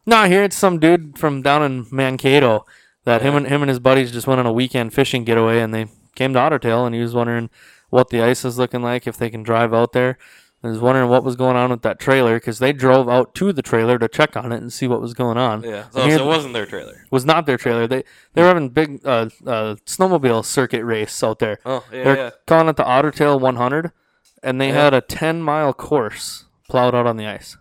[0.09, 2.65] No, here it's some dude from down in Mankato
[3.05, 5.73] that him and him and his buddies just went on a weekend fishing getaway, and
[5.73, 7.49] they came to Ottertail and he was wondering
[7.89, 10.17] what the ice is looking like, if they can drive out there.
[10.63, 13.53] I was wondering what was going on with that trailer because they drove out to
[13.53, 15.63] the trailer to check on it and see what was going on.
[15.63, 15.85] Yeah.
[15.91, 17.05] So, here- so it wasn't their trailer.
[17.11, 17.87] was not their trailer.
[17.87, 21.59] They they were having big uh, uh, snowmobile circuit race out there.
[21.65, 22.29] Oh, yeah, They're yeah.
[22.45, 23.91] calling it the Otter Tail 100,
[24.43, 24.83] and they Yeah.
[24.85, 27.55] had a 10 mile course plowed out on the ice.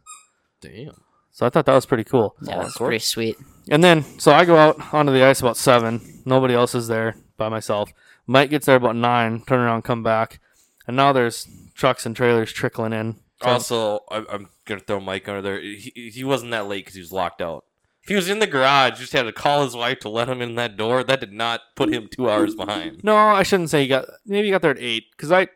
[0.61, 1.03] Damn.
[1.39, 2.35] So I thought that was pretty cool.
[2.43, 3.37] Yeah, that's pretty sweet.
[3.71, 6.01] And then so I go out onto the ice about seven.
[6.25, 7.93] Nobody else is there by myself.
[8.27, 9.43] Mike gets there about nine.
[9.47, 10.41] Turn around, come back,
[10.89, 11.47] and now there's
[11.77, 13.21] trucks and trailers trickling in.
[13.41, 15.61] So- Also, I, I'm gonna throw Mike under there.
[15.61, 17.65] He, he wasn't that late because he was locked out.
[18.03, 20.43] If he was in the garage, just had to call his wife to let him
[20.43, 21.05] in that door.
[21.05, 23.05] That did not put him two hours behind.
[23.05, 24.07] no, I shouldn't say he got.
[24.27, 25.47] Maybe he got there at eight because I,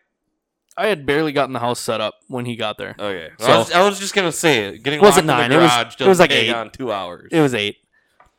[0.76, 2.94] I had barely gotten the house set up when he got there.
[2.98, 4.82] Okay, So- I, was, I was just gonna say it.
[4.82, 6.54] Getting Wasn't locked in nine, the it was- garage it was doesn't like eight.
[6.54, 7.28] on two hours.
[7.30, 7.76] It was eight.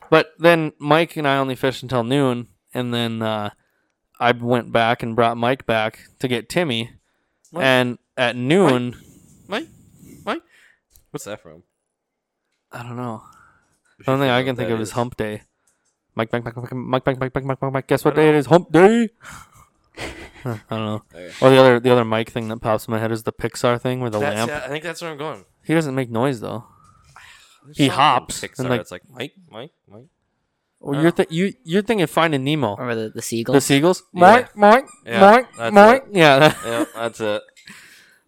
[0.09, 3.51] But then Mike and I only fished until noon, and then uh,
[4.19, 6.91] I went back and brought Mike back to get Timmy.
[7.51, 7.63] What?
[7.63, 8.95] And at noon,
[9.47, 9.67] Mike,
[10.25, 10.41] Mike,
[11.11, 11.63] what's that from?
[12.71, 13.23] I don't know.
[14.03, 15.43] The only thing I can think of is Hump Day.
[16.15, 17.87] Mike, Mike, Mike, Mike, Mike, Mike, Mike, Mike, Mike, Mike, Mike.
[17.87, 18.47] Guess what day it is?
[18.47, 19.09] Hump Day.
[19.97, 21.03] Huh, I don't know.
[21.41, 23.79] Or the other, the other Mike thing that pops in my head is the Pixar
[23.79, 24.49] thing where the That's, lamp.
[24.49, 25.45] yeah, I think that's where I'm going.
[25.63, 26.65] He doesn't make noise though.
[27.65, 30.05] There's He something hops, Pixar and, like- that's like Mike, Mike, Mike.
[30.79, 32.75] Or you're th- you you're thinking Finding Nemo.
[32.75, 33.53] Or the, the seagull.
[33.53, 34.03] The seagulls.
[34.13, 34.19] Yeah.
[34.19, 36.05] Mike, Mike, Yeah, Mike, that's Mike.
[36.11, 36.39] Yeah.
[36.39, 37.41] that- Yeah, that's it.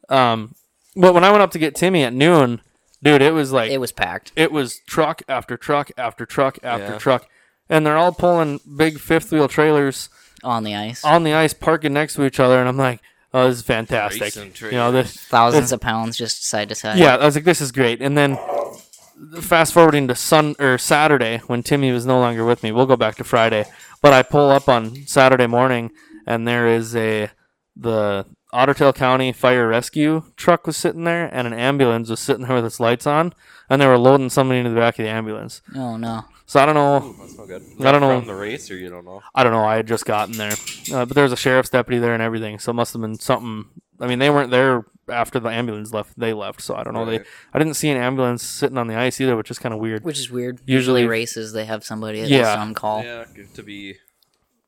[0.08, 0.56] Um,
[0.96, 2.62] but when I went up to get Timmy at noon,
[3.04, 4.32] dude, it was like it was packed.
[4.38, 6.98] it was truck after truck after truck after Yeah.
[6.98, 7.28] truck,
[7.70, 10.08] and they're all pulling big fifth wheel trailers
[10.46, 11.04] on the ice.
[11.04, 13.02] on the ice, parking next to each other, and I'm like,
[13.34, 14.22] oh, this is fantastic.
[14.22, 15.18] Racing You know this.
[15.18, 16.98] Thousands of pounds just side to side.
[16.98, 18.02] Yeah, I was like, this is great.
[18.02, 18.38] And then
[19.42, 22.72] fast forwarding to Sun or Saturday when Timmy was no longer with me.
[22.72, 23.66] We'll go back to Friday,
[24.02, 25.92] but I pull up on Saturday morning,
[26.26, 27.30] and there is a
[27.76, 32.56] the Ottertail County Fire Rescue truck was sitting there, and an ambulance was sitting there
[32.56, 33.34] with its lights on,
[33.70, 35.62] and they were loading somebody into the back of the ambulance.
[35.76, 36.26] Oh no.
[36.48, 37.14] So I don't know.
[37.20, 37.64] That's no good.
[37.80, 38.20] I don't know.
[38.20, 39.22] From the race, or you don't know.
[39.34, 39.66] I don't know.
[39.66, 40.54] I had just gotten there,
[40.94, 42.60] uh, but there was a sheriff's deputy there and everything.
[42.60, 43.66] So it must have been something.
[44.00, 46.18] I mean, they weren't there after the ambulance left.
[46.20, 47.06] They left, so I don't know.
[47.06, 47.20] They
[47.54, 50.04] I didn't see an ambulance sitting on the ice either, which is kind of weird.
[50.04, 50.60] Which is weird.
[50.66, 52.40] Usually- Usually races they have somebody at Yeah.
[52.40, 53.04] least on call.
[53.04, 53.96] Yeah, to be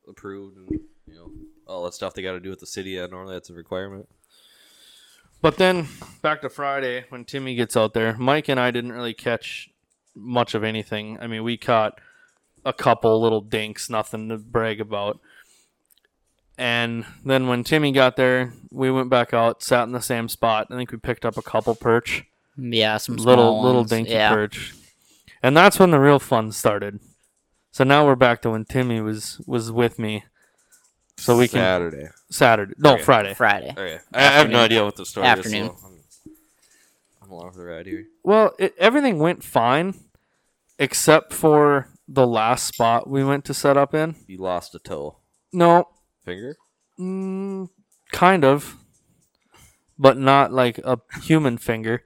[0.07, 0.69] approved and
[1.07, 1.29] you know
[1.67, 2.91] all that stuff they got to do with the city.
[2.91, 4.07] Yeah, normally that's a requirement.
[5.41, 5.87] But then
[6.23, 9.69] back to Friday when Timmy gets out there, Mike and I didn't really catch
[10.17, 11.17] much of anything.
[11.21, 11.99] I mean, we caught
[12.65, 15.19] a couple little dinks, nothing to brag about.
[16.57, 20.67] And then when Timmy got there, we went back out, sat in the same spot.
[20.71, 22.25] I think we picked up a couple perch.
[22.57, 23.91] Yeah, some little small little ones.
[23.91, 24.33] dinky yeah.
[24.33, 24.73] perch,
[25.43, 26.99] and that's when the real fun started.
[27.71, 30.23] So now we're back to when Timmy was was with me.
[31.17, 32.07] So we can Saturday.
[32.31, 33.03] Saturday, no Okay.
[33.03, 33.33] Friday.
[33.35, 33.69] Friday.
[33.69, 35.67] Okay, I, I have no idea what the story Afternoon.
[35.67, 35.79] is.
[35.79, 36.01] So I'm,
[37.21, 38.05] I'm along for the ride here.
[38.23, 39.93] Well, it, everything went fine,
[40.79, 44.15] except for the last spot we went to set up in.
[44.27, 45.17] You lost a toe,
[45.51, 45.89] No,
[46.23, 46.55] finger.
[46.99, 47.69] mm,
[48.11, 48.77] kind of,
[49.97, 52.03] but not like a human finger.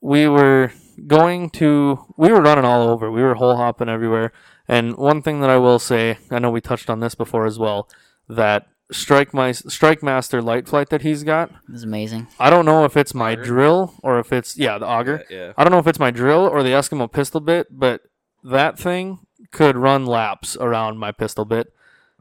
[0.00, 0.72] We were
[1.06, 3.10] going to, we were running all over.
[3.10, 4.32] We were hole hopping everywhere.
[4.68, 7.58] And one thing that I will say, I know we touched on this before as
[7.58, 7.88] well,
[8.28, 11.50] that Strike my Strike Master Lite Flite that he's got.
[11.50, 12.28] It was amazing.
[12.38, 13.42] I don't know if it's my Auger?
[13.44, 15.24] drill or if it's yeah the auger.
[15.30, 15.52] Yeah, yeah.
[15.56, 18.02] I don't know if it's my drill or the Eskimo pistol bit, but
[18.44, 21.72] that thing could run laps around my pistol bit.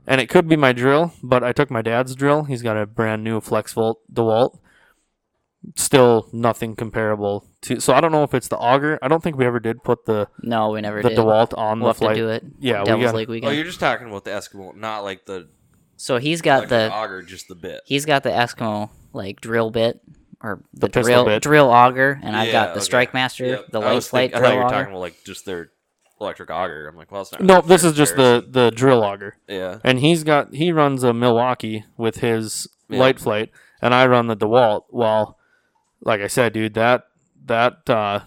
[0.07, 2.45] And it could be my drill, but I took my dad's drill.
[2.45, 4.57] He's got a brand new Flex Volt DeWalt.
[5.75, 7.79] Still nothing comparable to.
[7.79, 8.97] So I don't know if it's the auger.
[9.03, 11.19] I don't think we ever did put the No, we never the did.
[11.19, 12.15] DeWalt on we'll the have flight.
[12.15, 12.43] to do it.
[12.59, 15.49] Yeah, we Devil's gotta- Lake Oh, you're just talking about the Eskimo, not like the
[16.01, 17.81] so he's got like the auger, just the bit.
[17.85, 20.01] he's got the Eskimo like drill bit
[20.41, 21.41] or the, pistol drill bit.
[21.43, 22.85] drill auger, and I've got the okay.
[22.85, 23.67] Strike Master, Yep.
[23.71, 24.75] the I light was flight think- I thought you were auger.
[24.75, 25.71] talking about like just their
[26.19, 26.87] electric auger.
[26.87, 27.41] I'm like, well, it's not.
[27.41, 29.79] No, really this is just the the drill auger, yeah.
[29.83, 32.99] and he's got he runs a Milwaukee with his Yeah.
[32.99, 34.83] Lite Flite, and I run the Dewalt.
[34.89, 35.37] Well,
[36.03, 37.03] like I said, dude, that
[37.45, 38.21] that uh,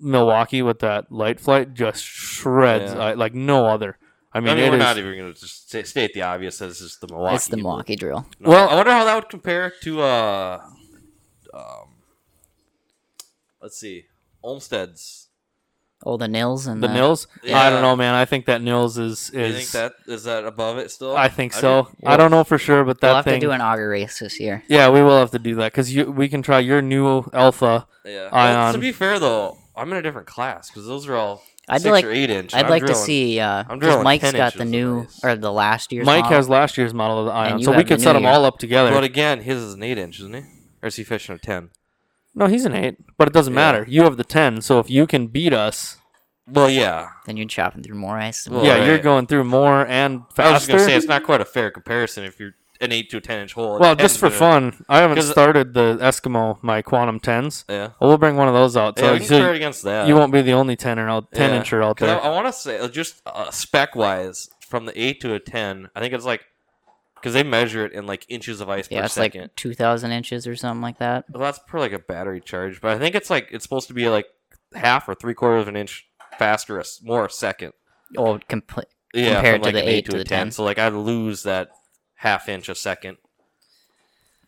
[0.00, 3.00] Milwaukee with that Lite Flite just shreds Yeah.
[3.00, 3.98] I, like no other.
[4.36, 6.60] I I mean, mean, we're is- not even going to just say- state the obvious.
[6.60, 7.34] As just the Milwaukee.
[7.36, 8.26] it's the but- Milwaukee drill.
[8.38, 10.60] No, Well- I wonder how that would compare to uh,
[11.54, 11.88] um,
[13.62, 14.04] let's see,
[14.44, 15.28] Olmstead's.
[16.04, 17.26] Oh, the Nils and the Nils.
[17.42, 18.14] I don't know, man.
[18.14, 19.56] I think that Nils is Do you is.
[19.56, 21.16] think that is that above it still?
[21.16, 21.88] I think so.
[22.00, 23.40] do- I don't know for sure, but that We'll have thing.
[23.40, 24.62] to do an auger race this year.
[24.68, 27.88] yeah, we will have to do that because we can try your new Alpha.
[28.04, 28.28] Yeah.
[28.30, 28.54] Ion.
[28.56, 31.82] Well, to be fair though, I'm in a different class because those are all I'd
[31.82, 32.54] six like- or eight inch.
[32.54, 33.40] I'd I'm like to see.
[33.40, 36.06] Uh, I'm 'cause drilling Mike's 10 got the new of or the last year's.
[36.06, 36.36] Mike model.
[36.36, 38.44] has last year's model of the Ion, so we have could set new them all
[38.44, 38.90] up together.
[38.90, 40.42] But again, his is an eight inch, isn't he?
[40.82, 41.70] Or is he fishing a ten?
[42.34, 43.60] no, he's an eight, but it doesn't Yeah.
[43.60, 43.84] matter.
[43.88, 45.96] You have the ten, so if you can beat us,
[46.48, 47.08] Well, yeah.
[47.24, 48.46] Then you're chopping through more ice.
[48.48, 50.42] Well, yeah, you're going through more and faster.
[50.42, 53.10] I was just gonna say it's not quite a fair comparison if you're an eight
[53.10, 53.78] to a ten inch hole.
[53.78, 57.64] well, just for fun, I haven't started the Eskimo my Quantum tens.
[57.68, 57.90] Yeah.
[58.00, 60.08] Well, we'll bring one of those out, yeah, so, we can so compare against that.
[60.08, 61.60] you won't be the only tenner out, ten Yeah.
[61.62, 62.20] incher out 'Cause there.
[62.20, 65.38] I, I want to say uh, just uh, spec wise, from the eight to a
[65.40, 66.42] ten, I think it's like
[67.16, 69.40] because they measure it in like inches of ice Yeah, per it's second.
[69.42, 71.24] like 2,000 inches or something like that.
[71.32, 73.94] well, that's per like a battery charge, but I think it's like it's supposed to
[73.94, 74.26] be like
[74.74, 76.06] half or three quarters of an inch
[76.38, 77.72] faster, a s- more a second.
[78.16, 78.84] Oh, compl-
[79.14, 80.38] Yeah, Compared from, to like the an eight to to the 10.
[80.38, 80.50] 10.
[80.52, 81.70] So like I'd lose that
[82.16, 83.18] half inch a second,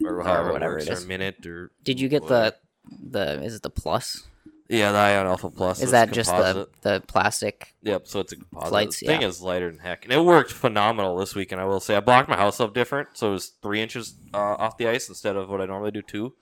[0.05, 2.55] or however whatever it works, or a minute, or Did you get the
[2.91, 3.43] the?
[3.43, 4.25] Is it the plus?
[4.69, 5.81] yeah, the Ion Alpha Plus.
[5.81, 6.83] Is that just the composite.
[6.83, 7.75] the plastic?
[7.83, 8.69] Yep, so it's a composite.
[8.69, 9.27] Flights, thing yeah.
[9.27, 11.61] is lighter than heck, and it worked phenomenal this weekend.
[11.61, 14.37] I will say, I blocked my house up different, so it was three inches uh,
[14.37, 16.35] off the ice instead of what I normally do two,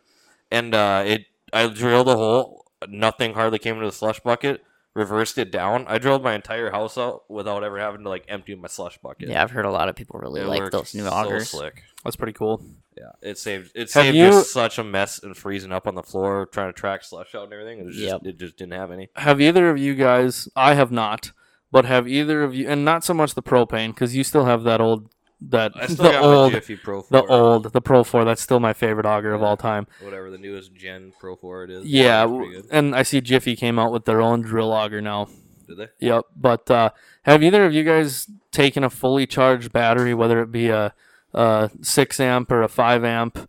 [0.51, 2.65] and uh, it I drilled a hole.
[2.89, 4.63] Nothing hardly came into the slush bucket.
[4.97, 5.85] Reversed it down.
[5.89, 9.29] I drilled my entire house out without ever having to like empty my slush bucket.
[9.29, 11.51] Yeah, I've heard a lot of people really It like worked those new so augers.
[11.51, 11.83] slick.
[12.03, 12.65] That's pretty cool.
[12.97, 15.97] Yeah, it saved it Have saved you- just such a mess and freezing up on
[15.97, 17.81] the floor trying to track slush out and everything.
[17.81, 18.21] It was just Yep.
[18.25, 19.11] it just didn't have any.
[19.17, 20.49] Have either of you guys?
[20.57, 21.33] I have not,
[21.71, 22.67] but have either of you?
[22.67, 26.05] And not so much the propane because you still have that old that I still
[26.05, 28.25] the got old my Jiffy Pro 4, the old the Pro Four.
[28.25, 29.87] That's still my favorite auger of all time.
[30.01, 31.85] whatever the newest Gen Pro 4 it is.
[31.87, 32.67] Yeah, it's pretty good.
[32.71, 35.29] and I see Jiffy came out with their own drill auger now.
[35.67, 35.89] Did they?
[35.99, 36.25] Yep.
[36.37, 36.91] But uh,
[37.25, 40.95] have either of you guys taken a fully charged battery, whether it be a,
[41.35, 43.49] a six amp or a five amp,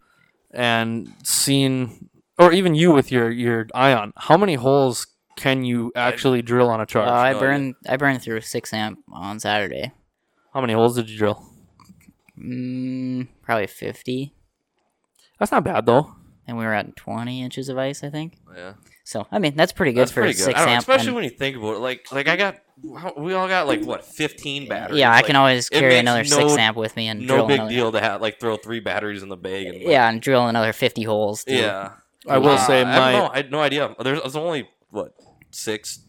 [0.52, 6.42] and seen, or even you with your your ion, how many holes can you actually
[6.42, 7.08] drill on a charge?
[7.08, 9.92] Uh, I burned I burned through a six amp on Saturday.
[10.54, 11.46] how many holes did you drill?
[12.40, 14.34] Mm, probably 50,
[15.40, 16.14] That's not bad though.
[16.48, 18.38] and we were at 20 inches of ice, I think.
[18.56, 18.74] Yeah,
[19.04, 20.44] So I mean, that's pretty good that's for pretty good.
[20.46, 20.82] six I don't know, amp.
[20.82, 21.80] especially and- when you think about it.
[21.80, 22.58] Like, like I got,
[23.18, 25.00] we all got like what, fifteen batteries.
[25.00, 27.48] yeah, I Like, can always carry another no- six amp with me and No drill
[27.48, 27.72] big another.
[27.72, 29.66] deal to have like throw three batteries in the bag.
[29.66, 31.44] And, like, Yeah, and drill another 50 holes.
[31.44, 31.56] too.
[31.56, 31.94] yeah.
[32.28, 33.30] I will Uh, say I my don't know.
[33.34, 33.96] I had no idea.
[34.00, 35.14] There's, there's only what
[35.50, 36.00] six,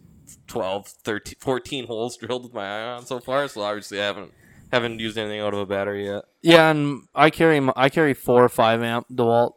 [0.49, 3.47] 12, 13, 14 holes drilled with my ion so far.
[3.49, 4.33] So obviously I haven't
[4.73, 6.25] haven't used anything out of a battery yet.
[6.43, 9.55] yeah, and I carry I carry four or five amp Dewalt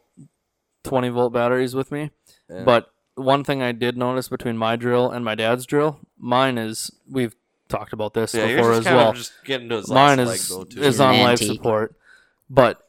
[0.82, 2.10] twenty volt batteries with me.
[2.48, 2.64] Yeah.
[2.64, 6.90] But one thing I did notice between my drill and my dad's drill, mine is
[7.10, 7.36] we've
[7.68, 9.12] talked about this yeah, before as well.
[9.12, 11.94] just getting to his Mine is though is on an life support,
[12.48, 12.86] but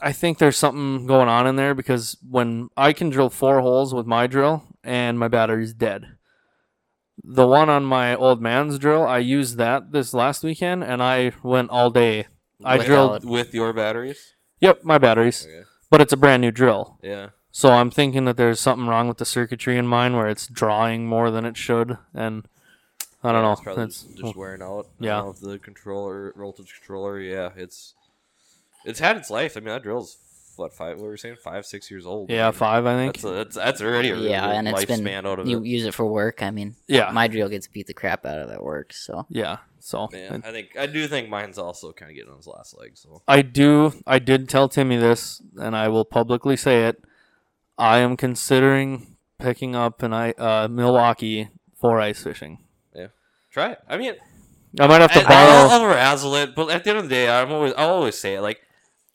[0.00, 3.94] I think there's something going on in there because when I can drill four holes
[3.94, 6.16] with my drill and my battery's dead.
[7.22, 11.32] The one on my old man's drill, I used that this last weekend and I
[11.42, 12.26] went all day.
[12.64, 13.24] I Without- drilled.
[13.24, 14.34] with your batteries.
[14.60, 15.64] Yep, my batteries, Okay.
[15.90, 16.98] but it's a brand new drill.
[17.02, 17.30] Yeah.
[17.50, 21.06] So I'm thinking that there's something wrong with the circuitry in mine where it's drawing
[21.06, 22.46] more than it should, and
[23.22, 23.52] I don't Yeah, know.
[23.52, 24.86] It's probably It's, just, just wearing out.
[24.98, 25.20] yeah.
[25.20, 27.18] Of the controller, voltage controller.
[27.20, 27.94] Yeah, it's
[28.84, 29.56] it's had its life.
[29.56, 30.16] I mean, that drill's
[30.56, 30.96] what five?
[30.96, 31.36] What were we saying?
[31.42, 32.30] Five, six years old.
[32.30, 33.14] Yeah, mean, five I think.
[33.14, 35.66] That's a, that's that's already a Yeah, and it's been lifespan out of you it.
[35.66, 36.42] use it for work.
[36.42, 38.92] I mean, yeah, my drill gets beat the crap out of at work.
[38.92, 39.58] So yeah.
[39.80, 42.78] So Yeah, I think I do think mine's also kind of getting on his last
[42.78, 42.92] leg.
[42.94, 43.92] So I do.
[44.06, 47.02] I did tell Timmy this, and I will publicly say it.
[47.76, 52.58] I am considering picking up an I uh, Milwaukee for ice fishing.
[52.94, 53.08] Yeah,
[53.50, 53.78] try it.
[53.88, 54.14] I mean,
[54.78, 55.50] I might have to I, borrow.
[55.50, 58.16] I'll, I'll razzle it, but at the end of the day, I'm always I'll always
[58.16, 58.40] say it.
[58.40, 58.60] Like,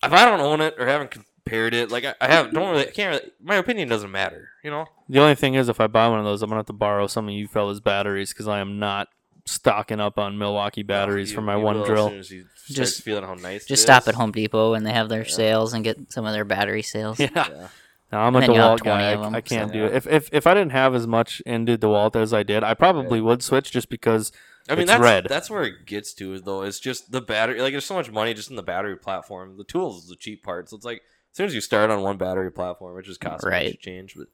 [0.03, 1.11] if I don't own it or haven't
[1.47, 3.21] compared it, like I, I have don't really I can't.
[3.21, 4.49] Really, my opinion doesn't matter.
[4.63, 4.85] You know.
[5.09, 7.07] the only thing is, if I buy one of those, I'm gonna have to borrow
[7.07, 9.07] some of you fellas' batteries because I am not
[9.45, 12.09] stocking up on Milwaukee batteries You- for my you one will as drill.
[12.09, 13.63] soon as you start Just- feeling how nice.
[13.63, 14.09] it Just stop is.
[14.09, 17.17] at Home Depot when they have their sales and get some of their battery sales.
[17.19, 17.29] Yeah.
[17.35, 17.67] Yeah.
[18.11, 19.01] No, I'm a And then DeWalt guy.
[19.11, 19.93] of I, 'em, I can't so- do it.
[19.93, 23.19] If, if if I didn't have as much into DeWalt as I did, I probably
[23.19, 24.31] would switch just because
[24.69, 25.25] I mean, It's that's red.
[25.29, 26.61] that's where it gets to though.
[26.63, 27.61] It's just the battery.
[27.61, 29.57] Like, there's so much money just in the battery platform.
[29.57, 30.69] The tools is the cheap part.
[30.69, 31.07] So it's like as
[31.37, 33.51] soon as you start on one battery platform, it just costs right.
[33.51, 33.65] Right.
[33.73, 34.15] much change.
[34.15, 34.27] But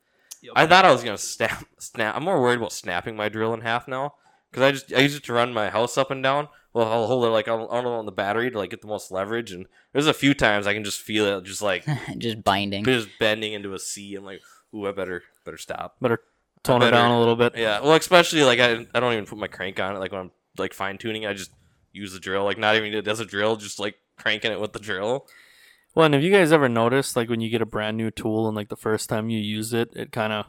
[0.55, 1.65] I thought I was gonna snap.
[1.77, 2.15] Snap.
[2.15, 4.15] I'm more worried about snapping my drill in half now
[4.49, 6.47] because I just I use it to run my house up and down.
[6.73, 9.11] Well, I'll hold it like on, on on the battery to like get the most
[9.11, 9.51] leverage.
[9.51, 11.85] And there's a few times I can just feel it just like
[12.17, 12.83] just binding.
[12.83, 14.15] just bending into a C.
[14.15, 14.41] I'm like,
[14.73, 15.97] ooh, I better better stop.
[16.01, 16.19] better
[16.63, 17.55] tone it down a little bit.
[17.57, 19.99] Yeah, well, especially like I, I don't even put my crank on it.
[19.99, 21.51] Like when I'm like fine tuning, I just
[21.91, 22.45] use the drill.
[22.45, 25.27] Like not even it as a drill, just like cranking it with the drill.
[25.95, 28.47] Well, and have you guys ever noticed, like when you get a brand new tool
[28.47, 30.45] and like the first time you use it, it kind of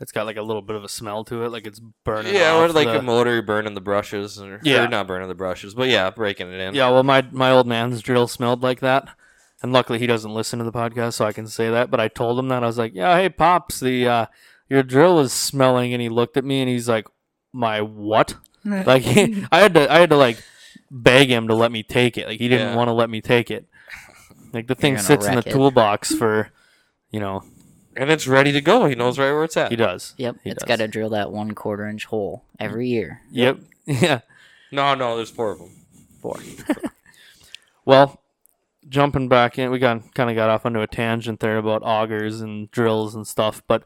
[0.00, 2.34] it's got like a little bit of a smell to it, like it's burning.
[2.34, 4.84] yeah, off or like the, a motor burning the brushes, or, Yeah.
[4.84, 6.74] or not burning the brushes, but yeah, breaking it in.
[6.74, 9.08] Yeah, well, my my old man's drill smelled like that,
[9.62, 11.90] and luckily he doesn't listen to the podcast, so I can say that.
[11.90, 14.26] But I told him that I was like, "Yeah, hey pops, the uh,
[14.68, 17.06] your drill is smelling," and he looked at me and he's like,
[17.52, 18.34] "My what?"
[18.64, 19.04] like
[19.52, 20.42] I had to I had to like
[20.90, 22.26] beg him to let me take it.
[22.28, 22.76] Like he didn't Yeah.
[22.76, 23.66] want to let me take it.
[24.52, 25.50] Like the thing sits in the it.
[25.50, 26.50] toolbox for,
[27.10, 27.42] you know,
[27.96, 28.86] and it's ready to go.
[28.86, 29.70] He knows right where it's at.
[29.70, 30.14] he does.
[30.18, 30.68] Yep, He it's does.
[30.68, 33.22] got to drill that one quarter inch hole every year.
[33.30, 33.58] Yep.
[33.86, 34.20] Yeah.
[34.70, 35.70] No, no, there's four of them.
[36.20, 36.36] Four.
[37.84, 38.20] Well,
[38.88, 42.42] jumping back in, we got kind of got off onto a tangent there about augers
[42.42, 43.62] and drills and stuff.
[43.66, 43.84] But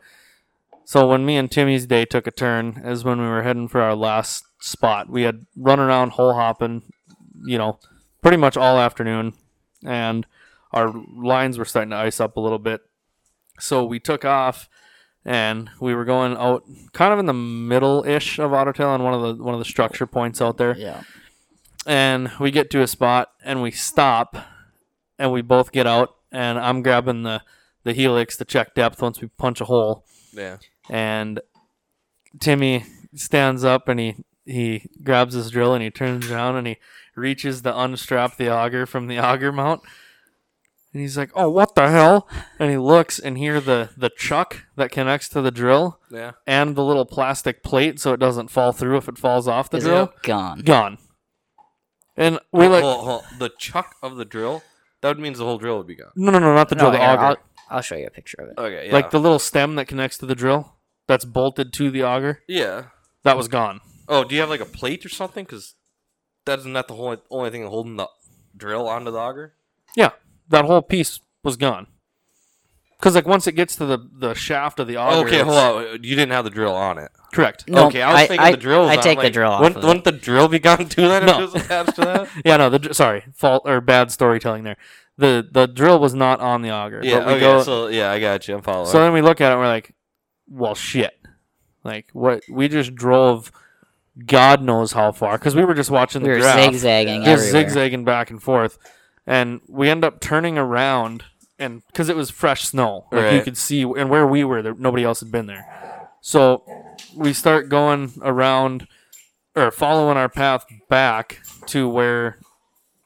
[0.85, 3.81] so when me and Timmy's day took a turn, is when we were heading for
[3.81, 5.09] our last spot.
[5.09, 6.83] We had run around hole hopping,
[7.45, 7.79] you know,
[8.23, 9.35] pretty much all afternoon,
[9.85, 10.27] and
[10.73, 12.81] our lines were starting to ice up a little bit.
[13.59, 14.69] So we took off.
[15.25, 19.23] And we were going out, kind of in the middle-ish of Ottertail, on one of
[19.39, 21.03] the one of the structure points out there Yeah.
[21.87, 24.37] and we get to a spot and we stop
[25.21, 27.43] and we both get out and I'm grabbing the
[27.85, 30.57] the helix to check depth once we punch a hole Yeah.
[30.91, 31.41] and
[32.41, 36.79] Timmy stands up and he he grabs his drill and he turns around and he
[37.15, 39.83] reaches to unstrap the auger from the auger mount
[40.93, 42.29] and he's like oh what the hell
[42.59, 46.33] and he looks and here the the chuck that connects to the drill Yeah.
[46.47, 49.79] and the little plastic plate so it doesn't fall through if it falls off the
[49.79, 50.61] Is drill it gone?
[50.61, 50.99] gone
[52.17, 54.63] and we like Hold- hold- the chuck of the drill.
[55.01, 56.13] That would means the whole drill would be gone.
[56.15, 57.25] No, no, no, not the drill, No, the here, auger.
[57.25, 57.37] I'll,
[57.71, 58.55] I'll show you a picture of it.
[58.59, 58.87] Okay.
[58.87, 58.93] Yeah.
[58.93, 60.75] Like the little stem that connects to the drill
[61.09, 62.43] that's bolted to the auger.
[62.47, 62.85] yeah.
[63.25, 63.81] That was gone.
[64.09, 65.45] Oh, do you have like a plate or something?
[65.45, 65.75] Because
[66.45, 68.09] that isn't that the whole only thing holding the
[68.57, 69.55] drill onto the auger.
[69.97, 70.11] Yeah,
[70.53, 71.89] that whole piece was gone.
[72.99, 75.27] Because like once it gets to the the shaft of the auger.
[75.27, 76.05] okay, it's- hold on.
[76.05, 77.11] You didn't have the drill on it.
[77.33, 77.67] Correct.
[77.69, 78.83] No, okay, I was thinking I, the drill.
[78.83, 79.61] Was I on, take the like, drill off.
[79.61, 79.87] Wouldn't, of it.
[79.87, 81.33] wouldn't the drill be gone too then No.
[81.33, 82.29] if it was attached to that?
[82.45, 82.69] Yeah, no.
[82.71, 84.77] The dr- sorry, fault or bad storytelling there.
[85.19, 87.01] The the drill was not on the auger.
[87.03, 87.19] yeah.
[87.21, 87.41] but we Okay.
[87.41, 88.55] go, so yeah, I got you.
[88.55, 88.87] I'm following.
[88.91, 89.95] so then we look at it and we're like,
[90.49, 91.19] well, shit.
[91.83, 92.45] Like what?
[92.49, 93.51] We just drove.
[94.27, 96.71] God knows how far because we were just watching the we were graph.
[96.71, 97.69] zigzagging just everywhere.
[97.69, 98.79] zigzagging back and forth,
[99.27, 101.25] and we end up turning around,
[101.59, 104.75] and because it was fresh snow, like you could see, and where we were, there,
[104.75, 105.67] nobody else had been there.
[106.21, 106.65] So
[107.17, 108.87] we start going around,
[109.55, 112.39] or following our path back to where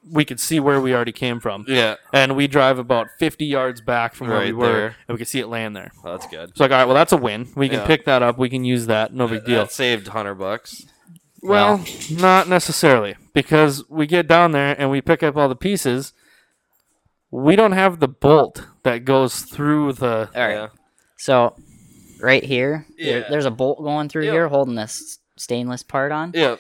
[0.09, 3.81] we could see where we already came from, yeah, and we drive about fifty yards
[3.81, 4.87] back from where we were, there.
[5.09, 5.91] and we could see it laying there.
[6.05, 6.57] well, that's good.
[6.57, 7.49] So like, all right, well, that's a win.
[7.57, 7.87] We can Yeah.
[7.87, 8.39] pick that up.
[8.39, 9.13] We can use that.
[9.13, 9.59] No big deal.
[9.65, 10.87] That saved hundred bucks.
[11.43, 16.13] Well, not necessarily, because we get down there and we pick up all the pieces.
[17.31, 20.31] We don't have the bolt that goes through the.
[20.35, 20.55] All right.
[20.55, 20.69] Yeah.
[21.19, 21.55] So,
[22.21, 23.29] right here, there- Yeah.
[23.29, 24.33] there's a bolt going through Yeah.
[24.33, 26.33] here holding this stainless part on.
[26.35, 26.57] Yeah.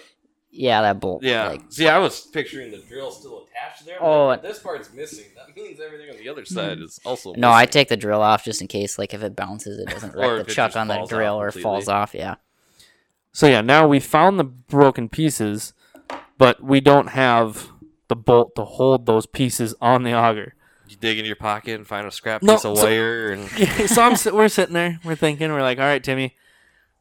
[0.50, 1.22] Yeah, that bolt.
[1.22, 1.48] Yeah.
[1.48, 3.98] Like, See, I was picturing the drill still attached there.
[4.00, 5.26] Oh, if this part's missing.
[5.36, 7.32] That means everything on the other side is also.
[7.34, 10.14] no, I take the drill off just in case, like, if it bounces, it doesn't
[10.14, 11.62] Or wreck the chuck on the drill or completely.
[11.62, 12.14] falls off.
[12.14, 12.36] Yeah.
[13.36, 15.74] So yeah, now we found the broken pieces,
[16.38, 17.68] but we don't have
[18.08, 20.54] the bolt to hold those pieces on the auger.
[20.88, 23.46] You dig into your pocket and find a scrap No, piece of so- wire and
[23.90, 26.34] so I'm sit- we're sitting there, we're thinking, we're like, all right, Timmy,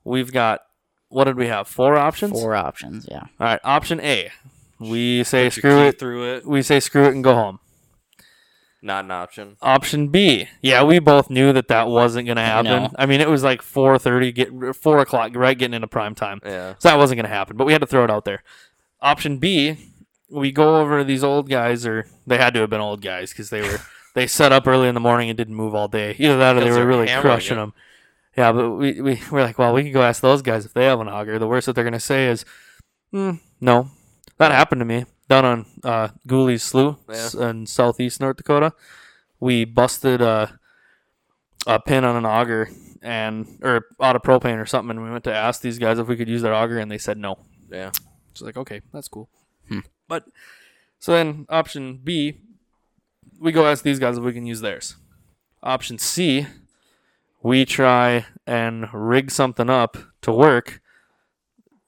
[0.03, 0.59] we've got
[1.07, 1.69] what did we have?
[1.69, 2.33] Four options.
[2.33, 3.07] Four options.
[3.09, 3.19] Yeah.
[3.39, 4.29] All right, option A,
[4.77, 5.99] we say put your screw key it.
[5.99, 6.45] through it.
[6.45, 7.59] We say screw it and go home.
[8.85, 9.57] Not an option.
[9.63, 10.47] Option B.
[10.61, 12.83] Yeah, we both knew that that wasn't going to happen.
[12.83, 12.89] No.
[12.99, 16.39] I mean, it was like 4:30, get 4 o'clock, right, getting into prime time.
[16.45, 16.75] Yeah.
[16.77, 18.43] So that wasn't going to happen, but we had to throw it out there.
[19.01, 19.75] Option B,
[20.29, 23.49] we go over these old guys, or they had to have been old guys because
[23.49, 23.79] they were
[24.13, 26.15] they set up early in the morning and didn't move all day.
[26.19, 27.61] Either that or they were really crushing it.
[27.61, 27.73] them.
[28.37, 30.85] Yeah, but we we we're like, well, we can go ask those guys if they
[30.85, 31.39] have an auger.
[31.39, 32.45] The worst that they're going to say is,
[33.09, 33.89] hmm, No,
[34.37, 37.49] that happened to me down on uh, Gooley's Slough Yeah.
[37.49, 38.73] in southeast North Dakota.
[39.39, 40.59] We busted a,
[41.67, 42.69] a pin on an auger
[43.01, 46.07] and or out of propane or something, and we went to ask these guys if
[46.07, 47.39] we could use their auger, and they said no.
[47.69, 47.91] Yeah.
[48.31, 49.29] It's like okay, that's cool.
[49.69, 49.79] Hmm.
[50.07, 50.25] But
[50.99, 52.39] so then option B,
[53.39, 54.95] we go ask these guys if we can use theirs.
[55.63, 56.47] Option C,
[57.43, 60.81] we try and rig something up to work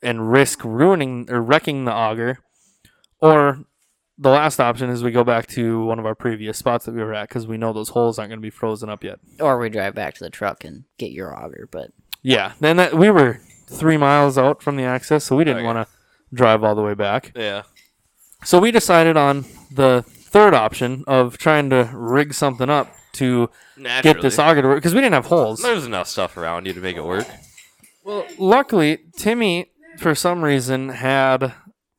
[0.02, 2.40] and risk ruining or wrecking the auger.
[3.20, 3.60] Or
[4.18, 7.02] the last option is we go back to one of our previous spots that we
[7.04, 9.20] were at because we know those holes aren't going to be frozen up yet.
[9.40, 11.68] Or we drive back to the truck and get your auger.
[11.72, 11.92] But
[12.24, 15.66] Yeah, then that, we were three miles out from the access, so we didn't Okay.
[15.66, 15.94] want to
[16.36, 17.32] drive all the way back.
[17.36, 17.64] Yeah.
[18.44, 24.14] So we decided on the third option of trying to rig something up to Naturally.
[24.14, 25.62] get this auger to work because we didn't have holes.
[25.62, 27.28] There's enough stuff around you to make it work.
[28.04, 31.54] Well, luckily, Timmy, for some reason, had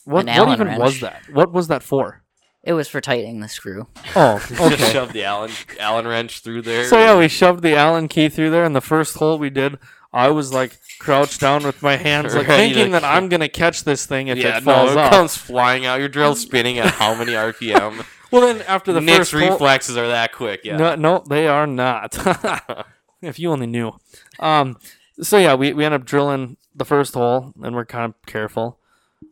[0.08, 0.20] what?
[0.20, 0.80] An What Allen even wrench.
[0.80, 1.22] was that?
[1.32, 2.22] What was that for?
[2.64, 3.86] it was for tightening the screw.
[4.16, 4.92] Oh, Just okay.
[4.92, 6.84] shove the Allen Allen wrench through there.
[6.86, 9.78] so yeah, we shoved the Allen key through there, and the first hole we did,
[10.12, 13.48] I was like crouched down with my hands, like Ready to- thinking that I'm gonna
[13.48, 15.10] catch this thing if yeah, it falls no, it off.
[15.12, 16.00] comes flying out.
[16.00, 18.04] Your drill's spinning at how many RPM?
[18.30, 20.62] well, then after the Nick's first hole, reflexes are that quick.
[20.64, 20.76] Yeah.
[20.76, 22.18] No, no, they are not.
[23.22, 23.92] if you only knew.
[24.40, 24.76] Um,
[25.22, 28.77] so yeah, we, we end up drilling the first hole, and we're kind of careful.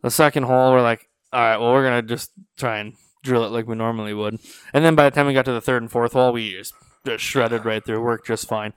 [0.03, 3.51] The second hole, we're like, all right, well, we're gonna just try and drill it
[3.51, 4.39] like we normally would.
[4.73, 6.75] And then by the time we got to the third and fourth hole, we just,
[7.05, 8.73] just shredded right through, worked just fine.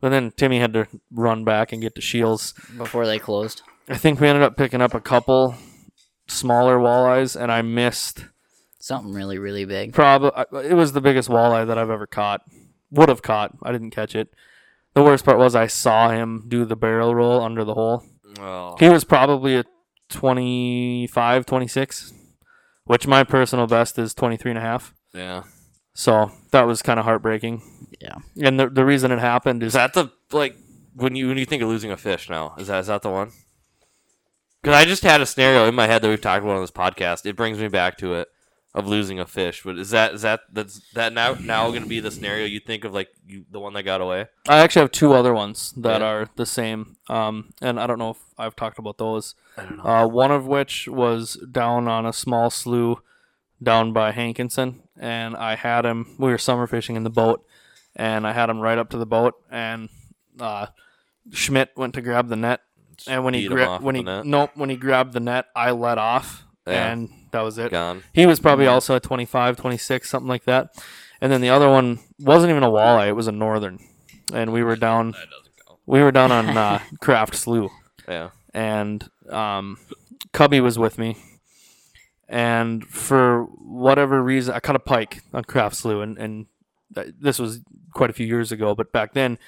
[0.00, 2.52] But then Timmy had to run back and get to Shields.
[2.76, 3.62] before they closed.
[3.88, 5.54] I think we ended up picking up a couple
[6.26, 8.26] smaller walleyes, and I missed
[8.86, 9.94] Something really, really big.
[9.94, 10.30] Probably
[10.64, 12.42] it was the biggest walleye that I've ever caught.
[12.92, 13.56] Would have caught.
[13.60, 14.28] I didn't catch it.
[14.94, 18.04] The worst part was I saw him do the barrel roll under the hole.
[18.38, 18.76] Oh.
[18.78, 19.64] He was probably a
[20.08, 22.12] 25, 26,
[22.84, 24.94] which my personal best is 23 and a half.
[25.12, 25.44] Yeah.
[25.94, 27.62] So that was kind of heartbreaking.
[28.00, 28.16] Yeah.
[28.42, 30.56] And the, the reason it happened Is is that the like
[30.94, 32.54] when you when you think of losing a fish now?
[32.58, 33.32] Is that is that the one?
[34.62, 36.70] Because I just had a scenario in my head that we've talked about on this
[36.70, 37.24] podcast.
[37.24, 38.28] It brings me back to it
[38.76, 39.62] of losing a fish.
[39.64, 42.60] But is that is that that's that now now going to be the scenario you
[42.60, 44.26] think of like you the one that got away?
[44.48, 46.06] I actually have two other ones that Yeah.
[46.06, 46.96] are the same.
[47.08, 49.34] Um, and I don't know if I've talked about those.
[49.56, 49.84] I don't know.
[49.84, 53.00] Uh, one of which was down on a small slough
[53.62, 56.14] down by Hankinson, and I had him.
[56.18, 57.44] We were summer fishing in the boat,
[57.96, 59.88] and I had him right up to the boat, and
[60.38, 60.66] uh,
[61.32, 62.60] Schmidt went to grab the net,
[63.08, 64.26] and when he gra- when he with the net?
[64.26, 66.92] nope when he grabbed the net, I let off, Yeah.
[66.92, 67.70] and that was it.
[67.70, 68.02] Gone.
[68.12, 70.74] He was probably also a 25, 26, something like that.
[71.20, 73.78] And then the other one wasn't even a walleye; it was a northern,
[74.32, 75.12] and we were down.
[75.12, 75.80] That doesn't count.
[75.86, 77.70] We were down on uh, Kraft Slough
[78.08, 78.30] Yeah.
[78.52, 79.78] and um,
[80.32, 81.16] Cubby was with me.
[82.28, 86.46] And for whatever reason, I caught a pike on Kraft Slough, and, and
[86.94, 87.60] th- this was
[87.94, 88.74] quite a few years ago.
[88.74, 89.38] But back then,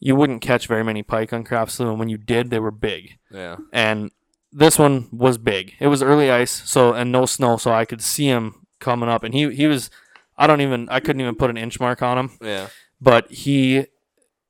[0.00, 2.72] you wouldn't catch very many pike on Kraft Slough, and when you did, they were
[2.72, 3.18] big.
[3.30, 3.56] Yeah.
[3.72, 4.10] And
[4.52, 5.74] this one was big.
[5.80, 9.22] It was early ice, so and no snow, so I could see him coming up,
[9.24, 9.90] and he he was.
[10.36, 10.88] I don't even.
[10.88, 12.68] I couldn't even put an inch mark on him Yeah.
[13.00, 13.86] but he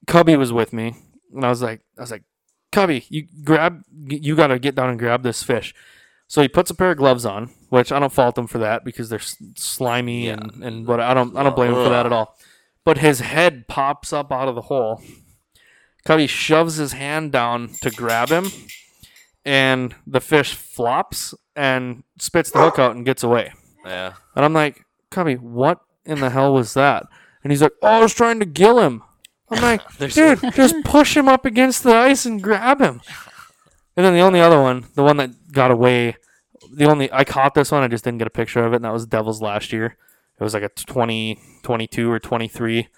[0.07, 0.95] Cubby was with me
[1.35, 2.25] and I was like I was like
[2.73, 5.75] Cubby you grab you got to get down and grab this fish
[6.27, 8.85] so he puts a pair of gloves on which I don't fault him for that
[8.85, 9.21] because they're
[9.57, 10.35] slimy Yeah.
[10.35, 12.37] and and what I don't I don't blame him for that at all
[12.85, 15.03] but his head pops up out of the hole
[16.05, 18.51] Cubby shoves his hand down to grab him
[19.49, 23.51] and the fish flops and spits the hook out and gets away
[23.85, 24.13] Yeah.
[24.37, 27.07] and I'm like, Cubby, what in the hell was that?
[27.43, 29.03] And he's like, Oh, I was trying to gill him.
[29.51, 33.01] I'm like, dude, just push him up against the ice and grab him.
[33.97, 36.17] And then the only other one, the one that got away,
[36.73, 38.85] the only I caught this one, I just didn't get a picture of it, and
[38.85, 39.97] that was Devil's last year.
[40.39, 42.89] It was like a 20, 22 or 23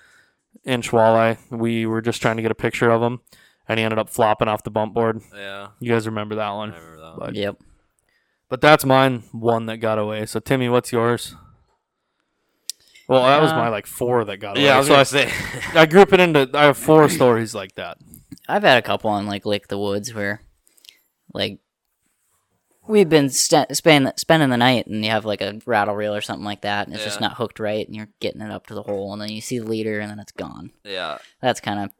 [0.64, 1.38] inch walleye.
[1.50, 3.20] We were just trying to get a picture of him,
[3.70, 5.20] and he ended up flopping off the bump board.
[5.32, 5.68] Yeah.
[5.78, 6.70] You guys remember that one?
[6.70, 6.82] I one?
[6.82, 7.18] remember that.
[7.18, 7.56] But, Yep.
[8.48, 10.26] but that's mine, one that got away.
[10.26, 11.36] So, Timmy, what's yours?
[13.08, 14.66] Well, that was Uh, my like four that got away.
[14.66, 15.32] Yeah, I was so gonna I, say.
[15.74, 17.98] I group it into I have four stories like that.
[18.48, 20.42] I've had a couple on like Lake the Woods where,
[21.32, 21.58] like,
[22.86, 26.20] we've been st- spending spending the night and you have like a rattle reel or
[26.20, 28.74] something like that, and it's just not hooked right, and you're getting it up to
[28.74, 30.70] the hole, and then you see the leader, and then it's gone.
[30.84, 31.18] yeah.
[31.40, 31.90] That's kind of.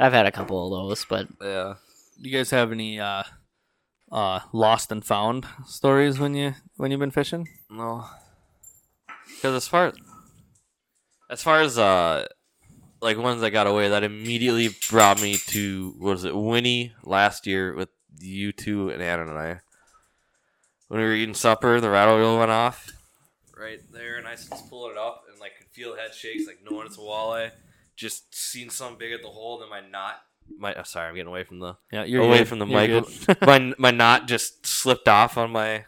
[0.00, 1.74] I've had a couple of those, but Yeah.
[2.22, 3.22] Do you guys have any uh,
[4.10, 7.48] uh, lost and found stories when you when you've been fishing?
[7.70, 8.06] No.
[9.26, 9.92] Because as far
[11.30, 12.26] as far as uh
[13.00, 17.46] like ones that got away, that immediately brought me to what was it, Winnie last
[17.46, 17.88] year with
[18.18, 19.60] you two and Anna and I.
[20.88, 22.90] when we were eating supper, the rattle reel went off
[23.60, 26.58] right there, and I just pulled it up and like could feel head shakes, like
[26.68, 27.50] knowing it's a walleye.
[28.00, 30.22] Just seen something big at the hole, then my knot.
[30.58, 32.48] My oh, sorry, I'm getting away from the Yeah, you're away good.
[32.48, 33.40] from the You're mic.
[33.42, 35.84] my my knot just slipped off on my.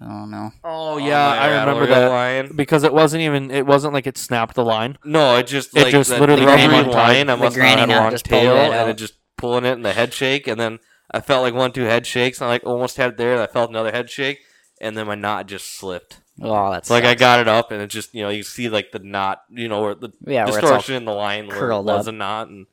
[0.00, 0.52] Oh no.
[0.62, 2.56] oh yeah, my I remember that line.
[2.56, 3.50] because it wasn't even.
[3.50, 4.96] It wasn't like it snapped the line.
[5.04, 6.94] No, it just It like just that literally rubbery came untied.
[6.94, 7.28] line.
[7.30, 9.82] I The must not granny have a long tail, and it just pulling it in
[9.82, 10.78] the head shake, and then
[11.10, 13.42] I felt like one two head shakes, and I like almost had it there, and
[13.42, 14.38] I felt another head shake,
[14.80, 16.20] and then my knot just slipped.
[16.40, 18.68] Oh, that's So like I got it up, and it just you know you see
[18.68, 21.82] like the knot, you know where the yeah, where distortion in the line where it
[21.82, 22.14] was up.
[22.14, 22.66] a knot, and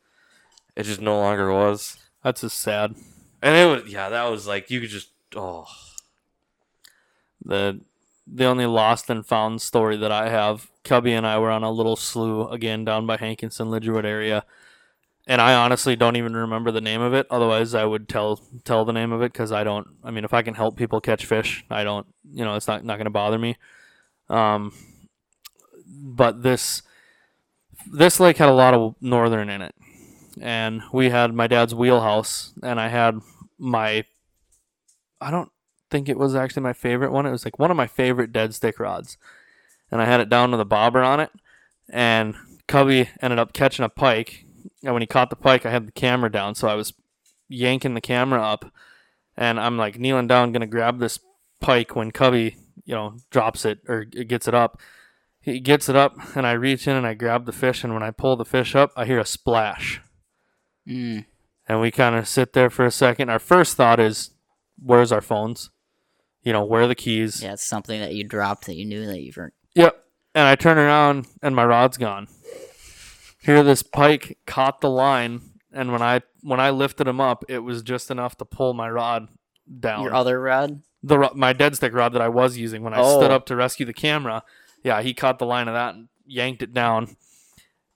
[0.75, 1.97] it just no longer was.
[2.23, 2.95] That's just sad.
[3.41, 5.67] And it was yeah, that was like you could just oh
[7.43, 7.81] The
[8.25, 11.71] the only lost and found story that I have, Cubby and I were on a
[11.71, 14.43] little slough again down by Hankinson, Lidgerwood area,
[15.27, 17.27] and I honestly don't even remember the name of it.
[17.29, 19.87] Otherwise, I would tell tell the name of it because I don't.
[20.03, 22.07] I mean, if I can help people catch fish, I don't.
[22.31, 23.57] You know, it's not not going to bother me.
[24.29, 24.73] Um,
[25.85, 26.81] but this
[27.91, 29.75] this lake had a lot of northern in it,
[30.41, 33.19] and we had my dad's wheelhouse, and I had
[33.59, 34.05] my
[35.19, 35.51] I don't
[35.89, 37.25] think it was actually my favorite one.
[37.25, 39.17] It was like one of my favorite dead stick rods.
[39.91, 41.31] And I had it down to the bobber on it.
[41.89, 42.35] And
[42.67, 44.45] Cubby ended up catching a pike.
[44.83, 46.55] And when he caught the pike, I had the camera down.
[46.55, 46.93] So I was
[47.47, 48.71] yanking the camera up.
[49.35, 51.19] And I'm like kneeling down, going to grab this
[51.59, 54.79] pike when Cubby, you know, drops it or gets it up.
[55.39, 57.83] He gets it up, and I reach in and I grab the fish.
[57.83, 60.01] And when I pull the fish up, I hear a splash.
[60.85, 61.25] Mm.
[61.69, 63.29] And we kind of sit there for a second.
[63.29, 64.31] Our first thought is,
[64.81, 65.69] where's our phones?
[66.43, 67.43] You know, where are the keys?
[67.43, 69.53] Yeah, it's something that you dropped that you knew that you weren't.
[69.75, 70.03] Yep.
[70.35, 72.27] And I turn around and my rod's gone.
[73.47, 75.41] Here this pike caught the line
[75.71, 78.89] and when I when I lifted him up, it was just enough to pull my
[78.89, 79.29] rod
[79.79, 80.03] down.
[80.03, 80.81] Your other rod?
[81.01, 83.19] the ro- my dead stick rod that I was using when I Oh.
[83.19, 84.43] stood up to rescue the camera.
[84.83, 87.15] Yeah, he caught the line of that and yanked it down.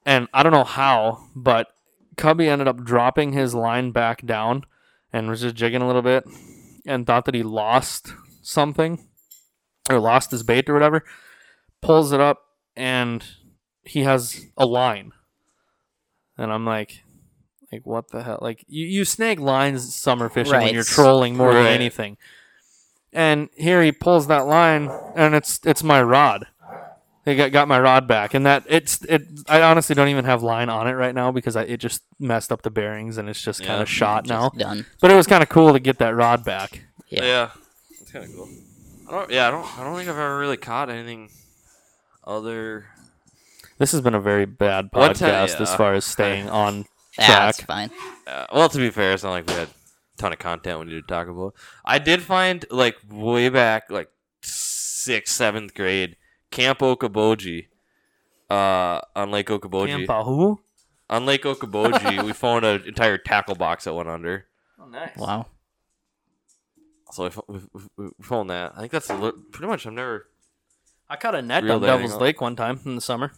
[0.06, 1.68] And I don't know how, but
[2.16, 4.64] Cubby ended up dropping his line back down
[5.12, 6.24] and was just jigging a little bit
[6.86, 9.06] and thought that he lost something
[9.89, 11.04] or lost his bait or whatever.
[11.82, 12.41] Pulls it up
[12.74, 13.26] and
[13.84, 15.12] he has a line.
[16.38, 17.04] And I'm like,
[17.72, 18.40] like what the hell?
[18.42, 21.72] Like you, you snag lines summer fishing when you're trolling more than Right.
[21.72, 22.18] anything.
[23.14, 26.48] And here he pulls that line and it's it's my rod.
[27.24, 29.22] They got, got my rod back, and that it's it.
[29.48, 32.52] I honestly don't even have line on it right now because I, it just messed
[32.52, 33.82] up the bearings, and it's just kind Yeah.
[33.84, 34.50] of shot now.
[34.58, 34.88] Done.
[35.02, 36.86] But it was kind of cool to get that rod back.
[37.10, 37.24] Yeah.
[37.24, 37.50] yeah,
[38.00, 38.50] it's kind of cool.
[39.08, 41.30] I don't yeah I don't I don't think I've ever really caught anything
[42.26, 42.86] other.
[43.82, 45.76] This has been a very bad One podcast time- as yeah.
[45.78, 46.86] far as staying on
[47.18, 47.38] Yeah, track.
[47.40, 47.90] that's fine.
[48.28, 49.72] Uh, well, to be fair, it's not like we had a
[50.18, 51.56] ton of content we need to talk about.
[51.84, 54.10] I did find like way back, like
[54.44, 56.16] sixth, seventh grade,
[56.52, 57.70] Camp Okoboji,
[58.52, 60.06] uh, on Lake Okoboji.
[60.06, 60.60] Campa who?
[61.10, 64.46] On Lake Okoboji, we found an entire tackle box that went under.
[64.80, 65.18] Oh, nice.
[65.18, 65.48] Wow.
[67.12, 67.60] So we, fo- we,
[67.98, 68.74] we we found that.
[68.76, 69.88] I think that's a li- pretty much.
[69.88, 70.28] I've never.
[71.10, 72.22] I caught a net Reel on Devil's thing.
[72.22, 73.32] Lake one time in the summer.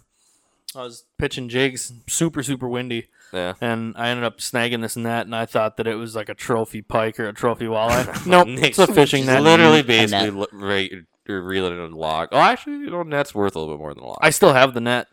[0.75, 3.53] I was pitching jigs, super super windy, Yeah.
[3.61, 6.33] and I ended up snagging this net, and I thought that it was like a
[6.35, 8.25] trophy pike or a trophy walleye.
[8.27, 9.41] nope, Nick's it's a fishing net.
[9.43, 10.35] Literally, basically, net.
[10.35, 10.91] li- right,
[11.29, 12.29] or reeling in a log.
[12.31, 14.17] Oh, actually, you know, net's worth a little bit more than a log.
[14.21, 15.07] I still have the net.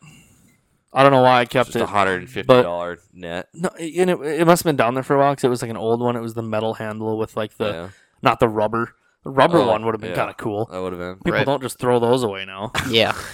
[0.93, 1.83] I don't know why I kept just it.
[1.83, 3.49] a hundred and fifty dollar net.
[3.55, 5.63] No, and it, it must have been down there for a while because it was
[5.63, 6.17] like an old one.
[6.17, 7.89] It was the metal handle with like the yeah,
[8.23, 8.95] not the rubber.
[9.23, 10.17] The rubber Oh, one would have been yeah.
[10.17, 10.67] kind of cool.
[10.73, 11.17] that would have been.
[11.17, 11.47] People Right.
[11.47, 12.73] don't just throw those away now.
[12.89, 13.15] Yeah.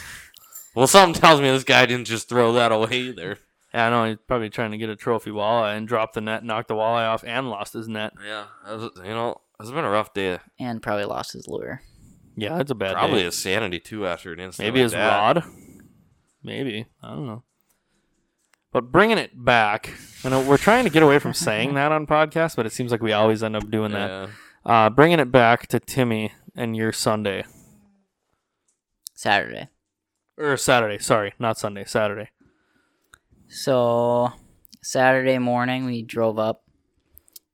[0.76, 3.38] Well, something tells me this guy didn't just throw that away either.
[3.72, 6.44] yeah, I know he's probably trying to get a trophy walleye and dropped the net,
[6.44, 8.12] knocked the walleye off, and lost his net.
[8.24, 10.38] Yeah, was, you know, it's been a rough day.
[10.60, 11.80] And probably lost his lure.
[12.36, 13.24] Yeah, it's a bad Probably day.
[13.24, 14.66] his sanity too after an incident.
[14.74, 15.08] Maybe like his that.
[15.18, 15.44] rod.
[16.42, 17.42] Maybe I don't know.
[18.72, 22.06] But bringing it back, I know we're trying to get away from saying that on
[22.06, 24.10] podcasts, but it seems like we always end up doing that.
[24.10, 24.26] Yeah.
[24.70, 27.44] Uh, bringing it back to Timmy and your Sunday
[29.14, 29.68] Saturday.
[30.38, 30.98] Or Saturday.
[30.98, 31.84] Sorry, not Sunday.
[31.84, 32.30] Saturday.
[33.48, 34.32] So
[34.82, 36.64] Saturday morning we drove up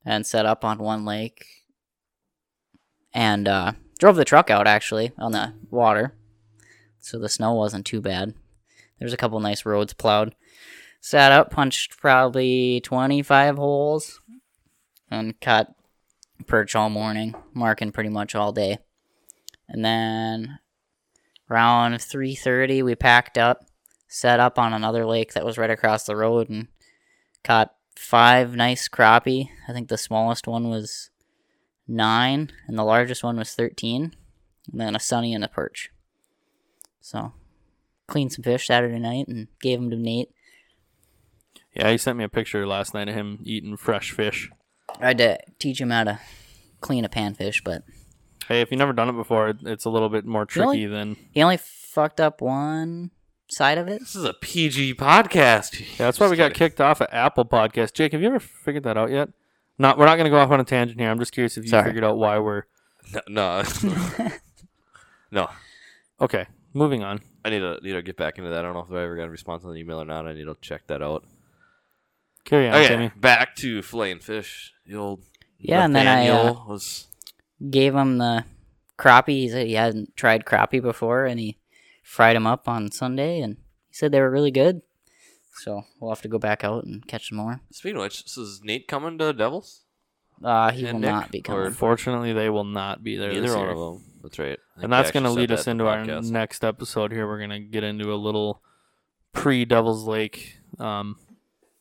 [0.05, 1.47] and set up on one lake
[3.13, 6.15] and uh, drove the truck out actually on the water.
[6.99, 8.35] So the snow wasn't too bad.
[8.99, 10.35] There's a couple nice roads plowed.
[11.01, 14.21] Sat up, punched probably 25 holes
[15.11, 15.75] and caught
[16.47, 18.79] perch all morning, marking pretty much all day.
[19.69, 20.59] And then
[21.53, 23.67] around 3:30 we packed up
[24.09, 26.69] set up on another lake that was right across the road and
[27.45, 29.49] caught five nice crappie.
[29.69, 31.11] I think the smallest one was
[31.89, 34.15] nine and the largest one was 13.
[34.71, 35.91] and then a sunny and a perch.
[37.01, 37.33] So,
[38.07, 40.31] cleaned some fish Saturday night and gave them to Nate.
[41.75, 44.51] Yeah, he sent me a picture last night of him eating fresh fish.
[45.01, 46.21] I had to teach him how to
[46.81, 47.83] clean a panfish, but
[48.49, 50.87] Hey, if you've never done it before, it's a little bit more tricky Really?
[50.87, 51.17] than.
[51.33, 53.11] he only fucked up one
[53.49, 54.01] side of it.
[54.01, 55.79] This is a PG podcast.
[55.81, 57.93] Yeah, that's why we got kicked off of Apple Podcast.
[57.95, 59.29] Jake, have you ever figured that out yet?
[59.79, 61.11] Not, we're not going to go off on a tangent here.
[61.11, 61.85] I'm just curious if you Sorry.
[61.85, 62.65] figured out why we're
[63.15, 63.63] No, no,
[65.31, 65.49] no.
[66.21, 66.47] okay.
[66.75, 67.21] Moving on.
[67.45, 68.61] I need to need to get back into that.
[68.61, 70.27] I don't know if I ever got a response on the email or not.
[70.27, 71.25] I need to check that out.
[72.45, 73.11] Carry on, Okay, Timmy.
[73.17, 74.73] back to filleting fish.
[74.87, 75.23] The old
[75.59, 77.09] Yeah, and then I, uh, was
[77.71, 78.45] Gave him the
[78.99, 79.29] crappie.
[79.43, 81.59] He said he hadn't tried crappie before, and he
[82.03, 83.57] fried them up on Sunday, and
[83.89, 84.83] he said they were really good.
[85.55, 87.61] So we'll have to go back out and catch some more.
[87.71, 88.27] speaking of which.
[88.27, 89.83] So is Nate coming to the Devils?
[90.43, 91.67] Uh, he And will Nick, not be coming.
[91.67, 93.71] Unfortunately, they will not be there Neither this one year.
[93.71, 94.05] of them.
[94.23, 94.59] That's right.
[94.77, 97.29] And that's going to lead us into our next episode here.
[97.29, 98.61] We're going to get into a little
[99.33, 101.17] pre Devil's Lake um,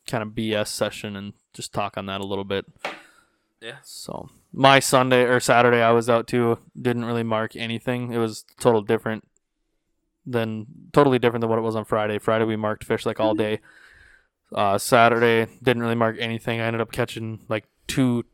[0.06, 2.66] kind of BS session and just talk on that a little bit.
[3.62, 3.78] Yeah.
[3.84, 6.58] So my Sunday or Saturday, I was out too.
[6.80, 8.12] Didn't really mark anything.
[8.12, 9.28] It was total different
[10.26, 12.20] than totally different than what it was on Friday.
[12.20, 13.60] Friday we marked fish like all day.
[14.54, 16.60] Uh, Saturday didn't really mark anything.
[16.60, 18.26] I ended up catching like two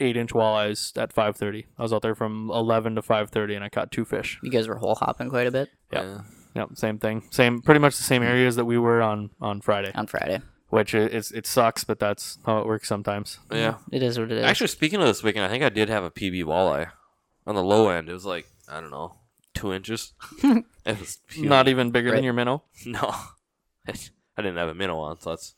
[0.00, 1.66] eight inch walleyes at five thirty.
[1.78, 4.38] I was out there from eleven to five thirty, and I caught two fish.
[4.42, 6.04] You guys were hole hopping quite a bit Yep.
[6.04, 6.20] Yeah.
[6.54, 7.22] Yep, same thing.
[7.30, 9.92] Same, pretty much the same areas that we were on on Friday.
[9.94, 10.40] on Friday.
[10.70, 13.38] Which it, it's it sucks, but that's how it works sometimes.
[13.52, 13.74] Yeah.
[13.92, 14.44] It is what it is.
[14.44, 16.90] Actually, speaking of this weekend, I think I did have a PB walleye
[17.46, 18.08] on the low end.
[18.08, 19.16] It was like I don't know,
[19.52, 20.12] two inches.
[20.44, 21.48] it was puny.
[21.48, 22.16] Not even bigger Right.
[22.16, 22.62] than your minnow.
[22.86, 23.00] No,
[23.88, 23.92] I
[24.42, 25.54] didn't have a minnow on, so that's.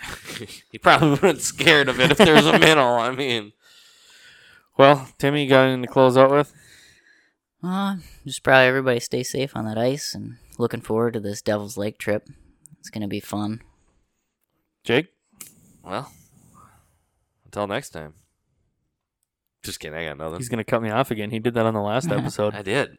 [0.72, 2.94] he probably wouldn't scared of it if there was a minnow.
[2.94, 3.52] I mean,
[4.78, 6.54] Well, Timmy, you got anything to close out with?
[7.62, 11.76] Uh, just probably everybody stay safe on that ice and looking forward to this Devil's
[11.76, 12.26] Lake trip.
[12.80, 13.62] It's gonna be fun.
[14.84, 15.08] Jake?
[15.84, 16.10] well,
[17.44, 18.14] until next time.
[19.62, 19.98] Just kidding.
[19.98, 20.38] I got nothing.
[20.38, 21.30] He's gonna cut me off again.
[21.30, 22.54] He did that on the last episode.
[22.54, 22.88] I did.
[22.88, 22.98] that did.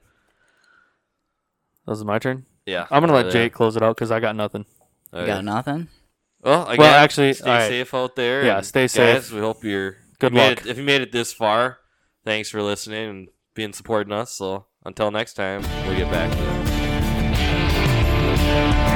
[1.87, 2.45] was my turn.
[2.65, 2.85] Yeah.
[2.91, 3.31] I'm gonna let Yeah.
[3.31, 4.65] Jake close it out because I got nothing.
[5.13, 5.87] You got nothing?
[6.41, 7.69] Well, again, Well, actually, stay alright.
[7.69, 8.45] safe out there.
[8.45, 9.31] Yeah, and stay guys, safe.
[9.31, 10.51] We hope you're Good you luck.
[10.61, 11.79] it- if you made it this far,
[12.23, 14.31] thanks for listening and being supporting us.
[14.31, 16.37] So until next time, we'll get back to
[18.85, 18.90] you.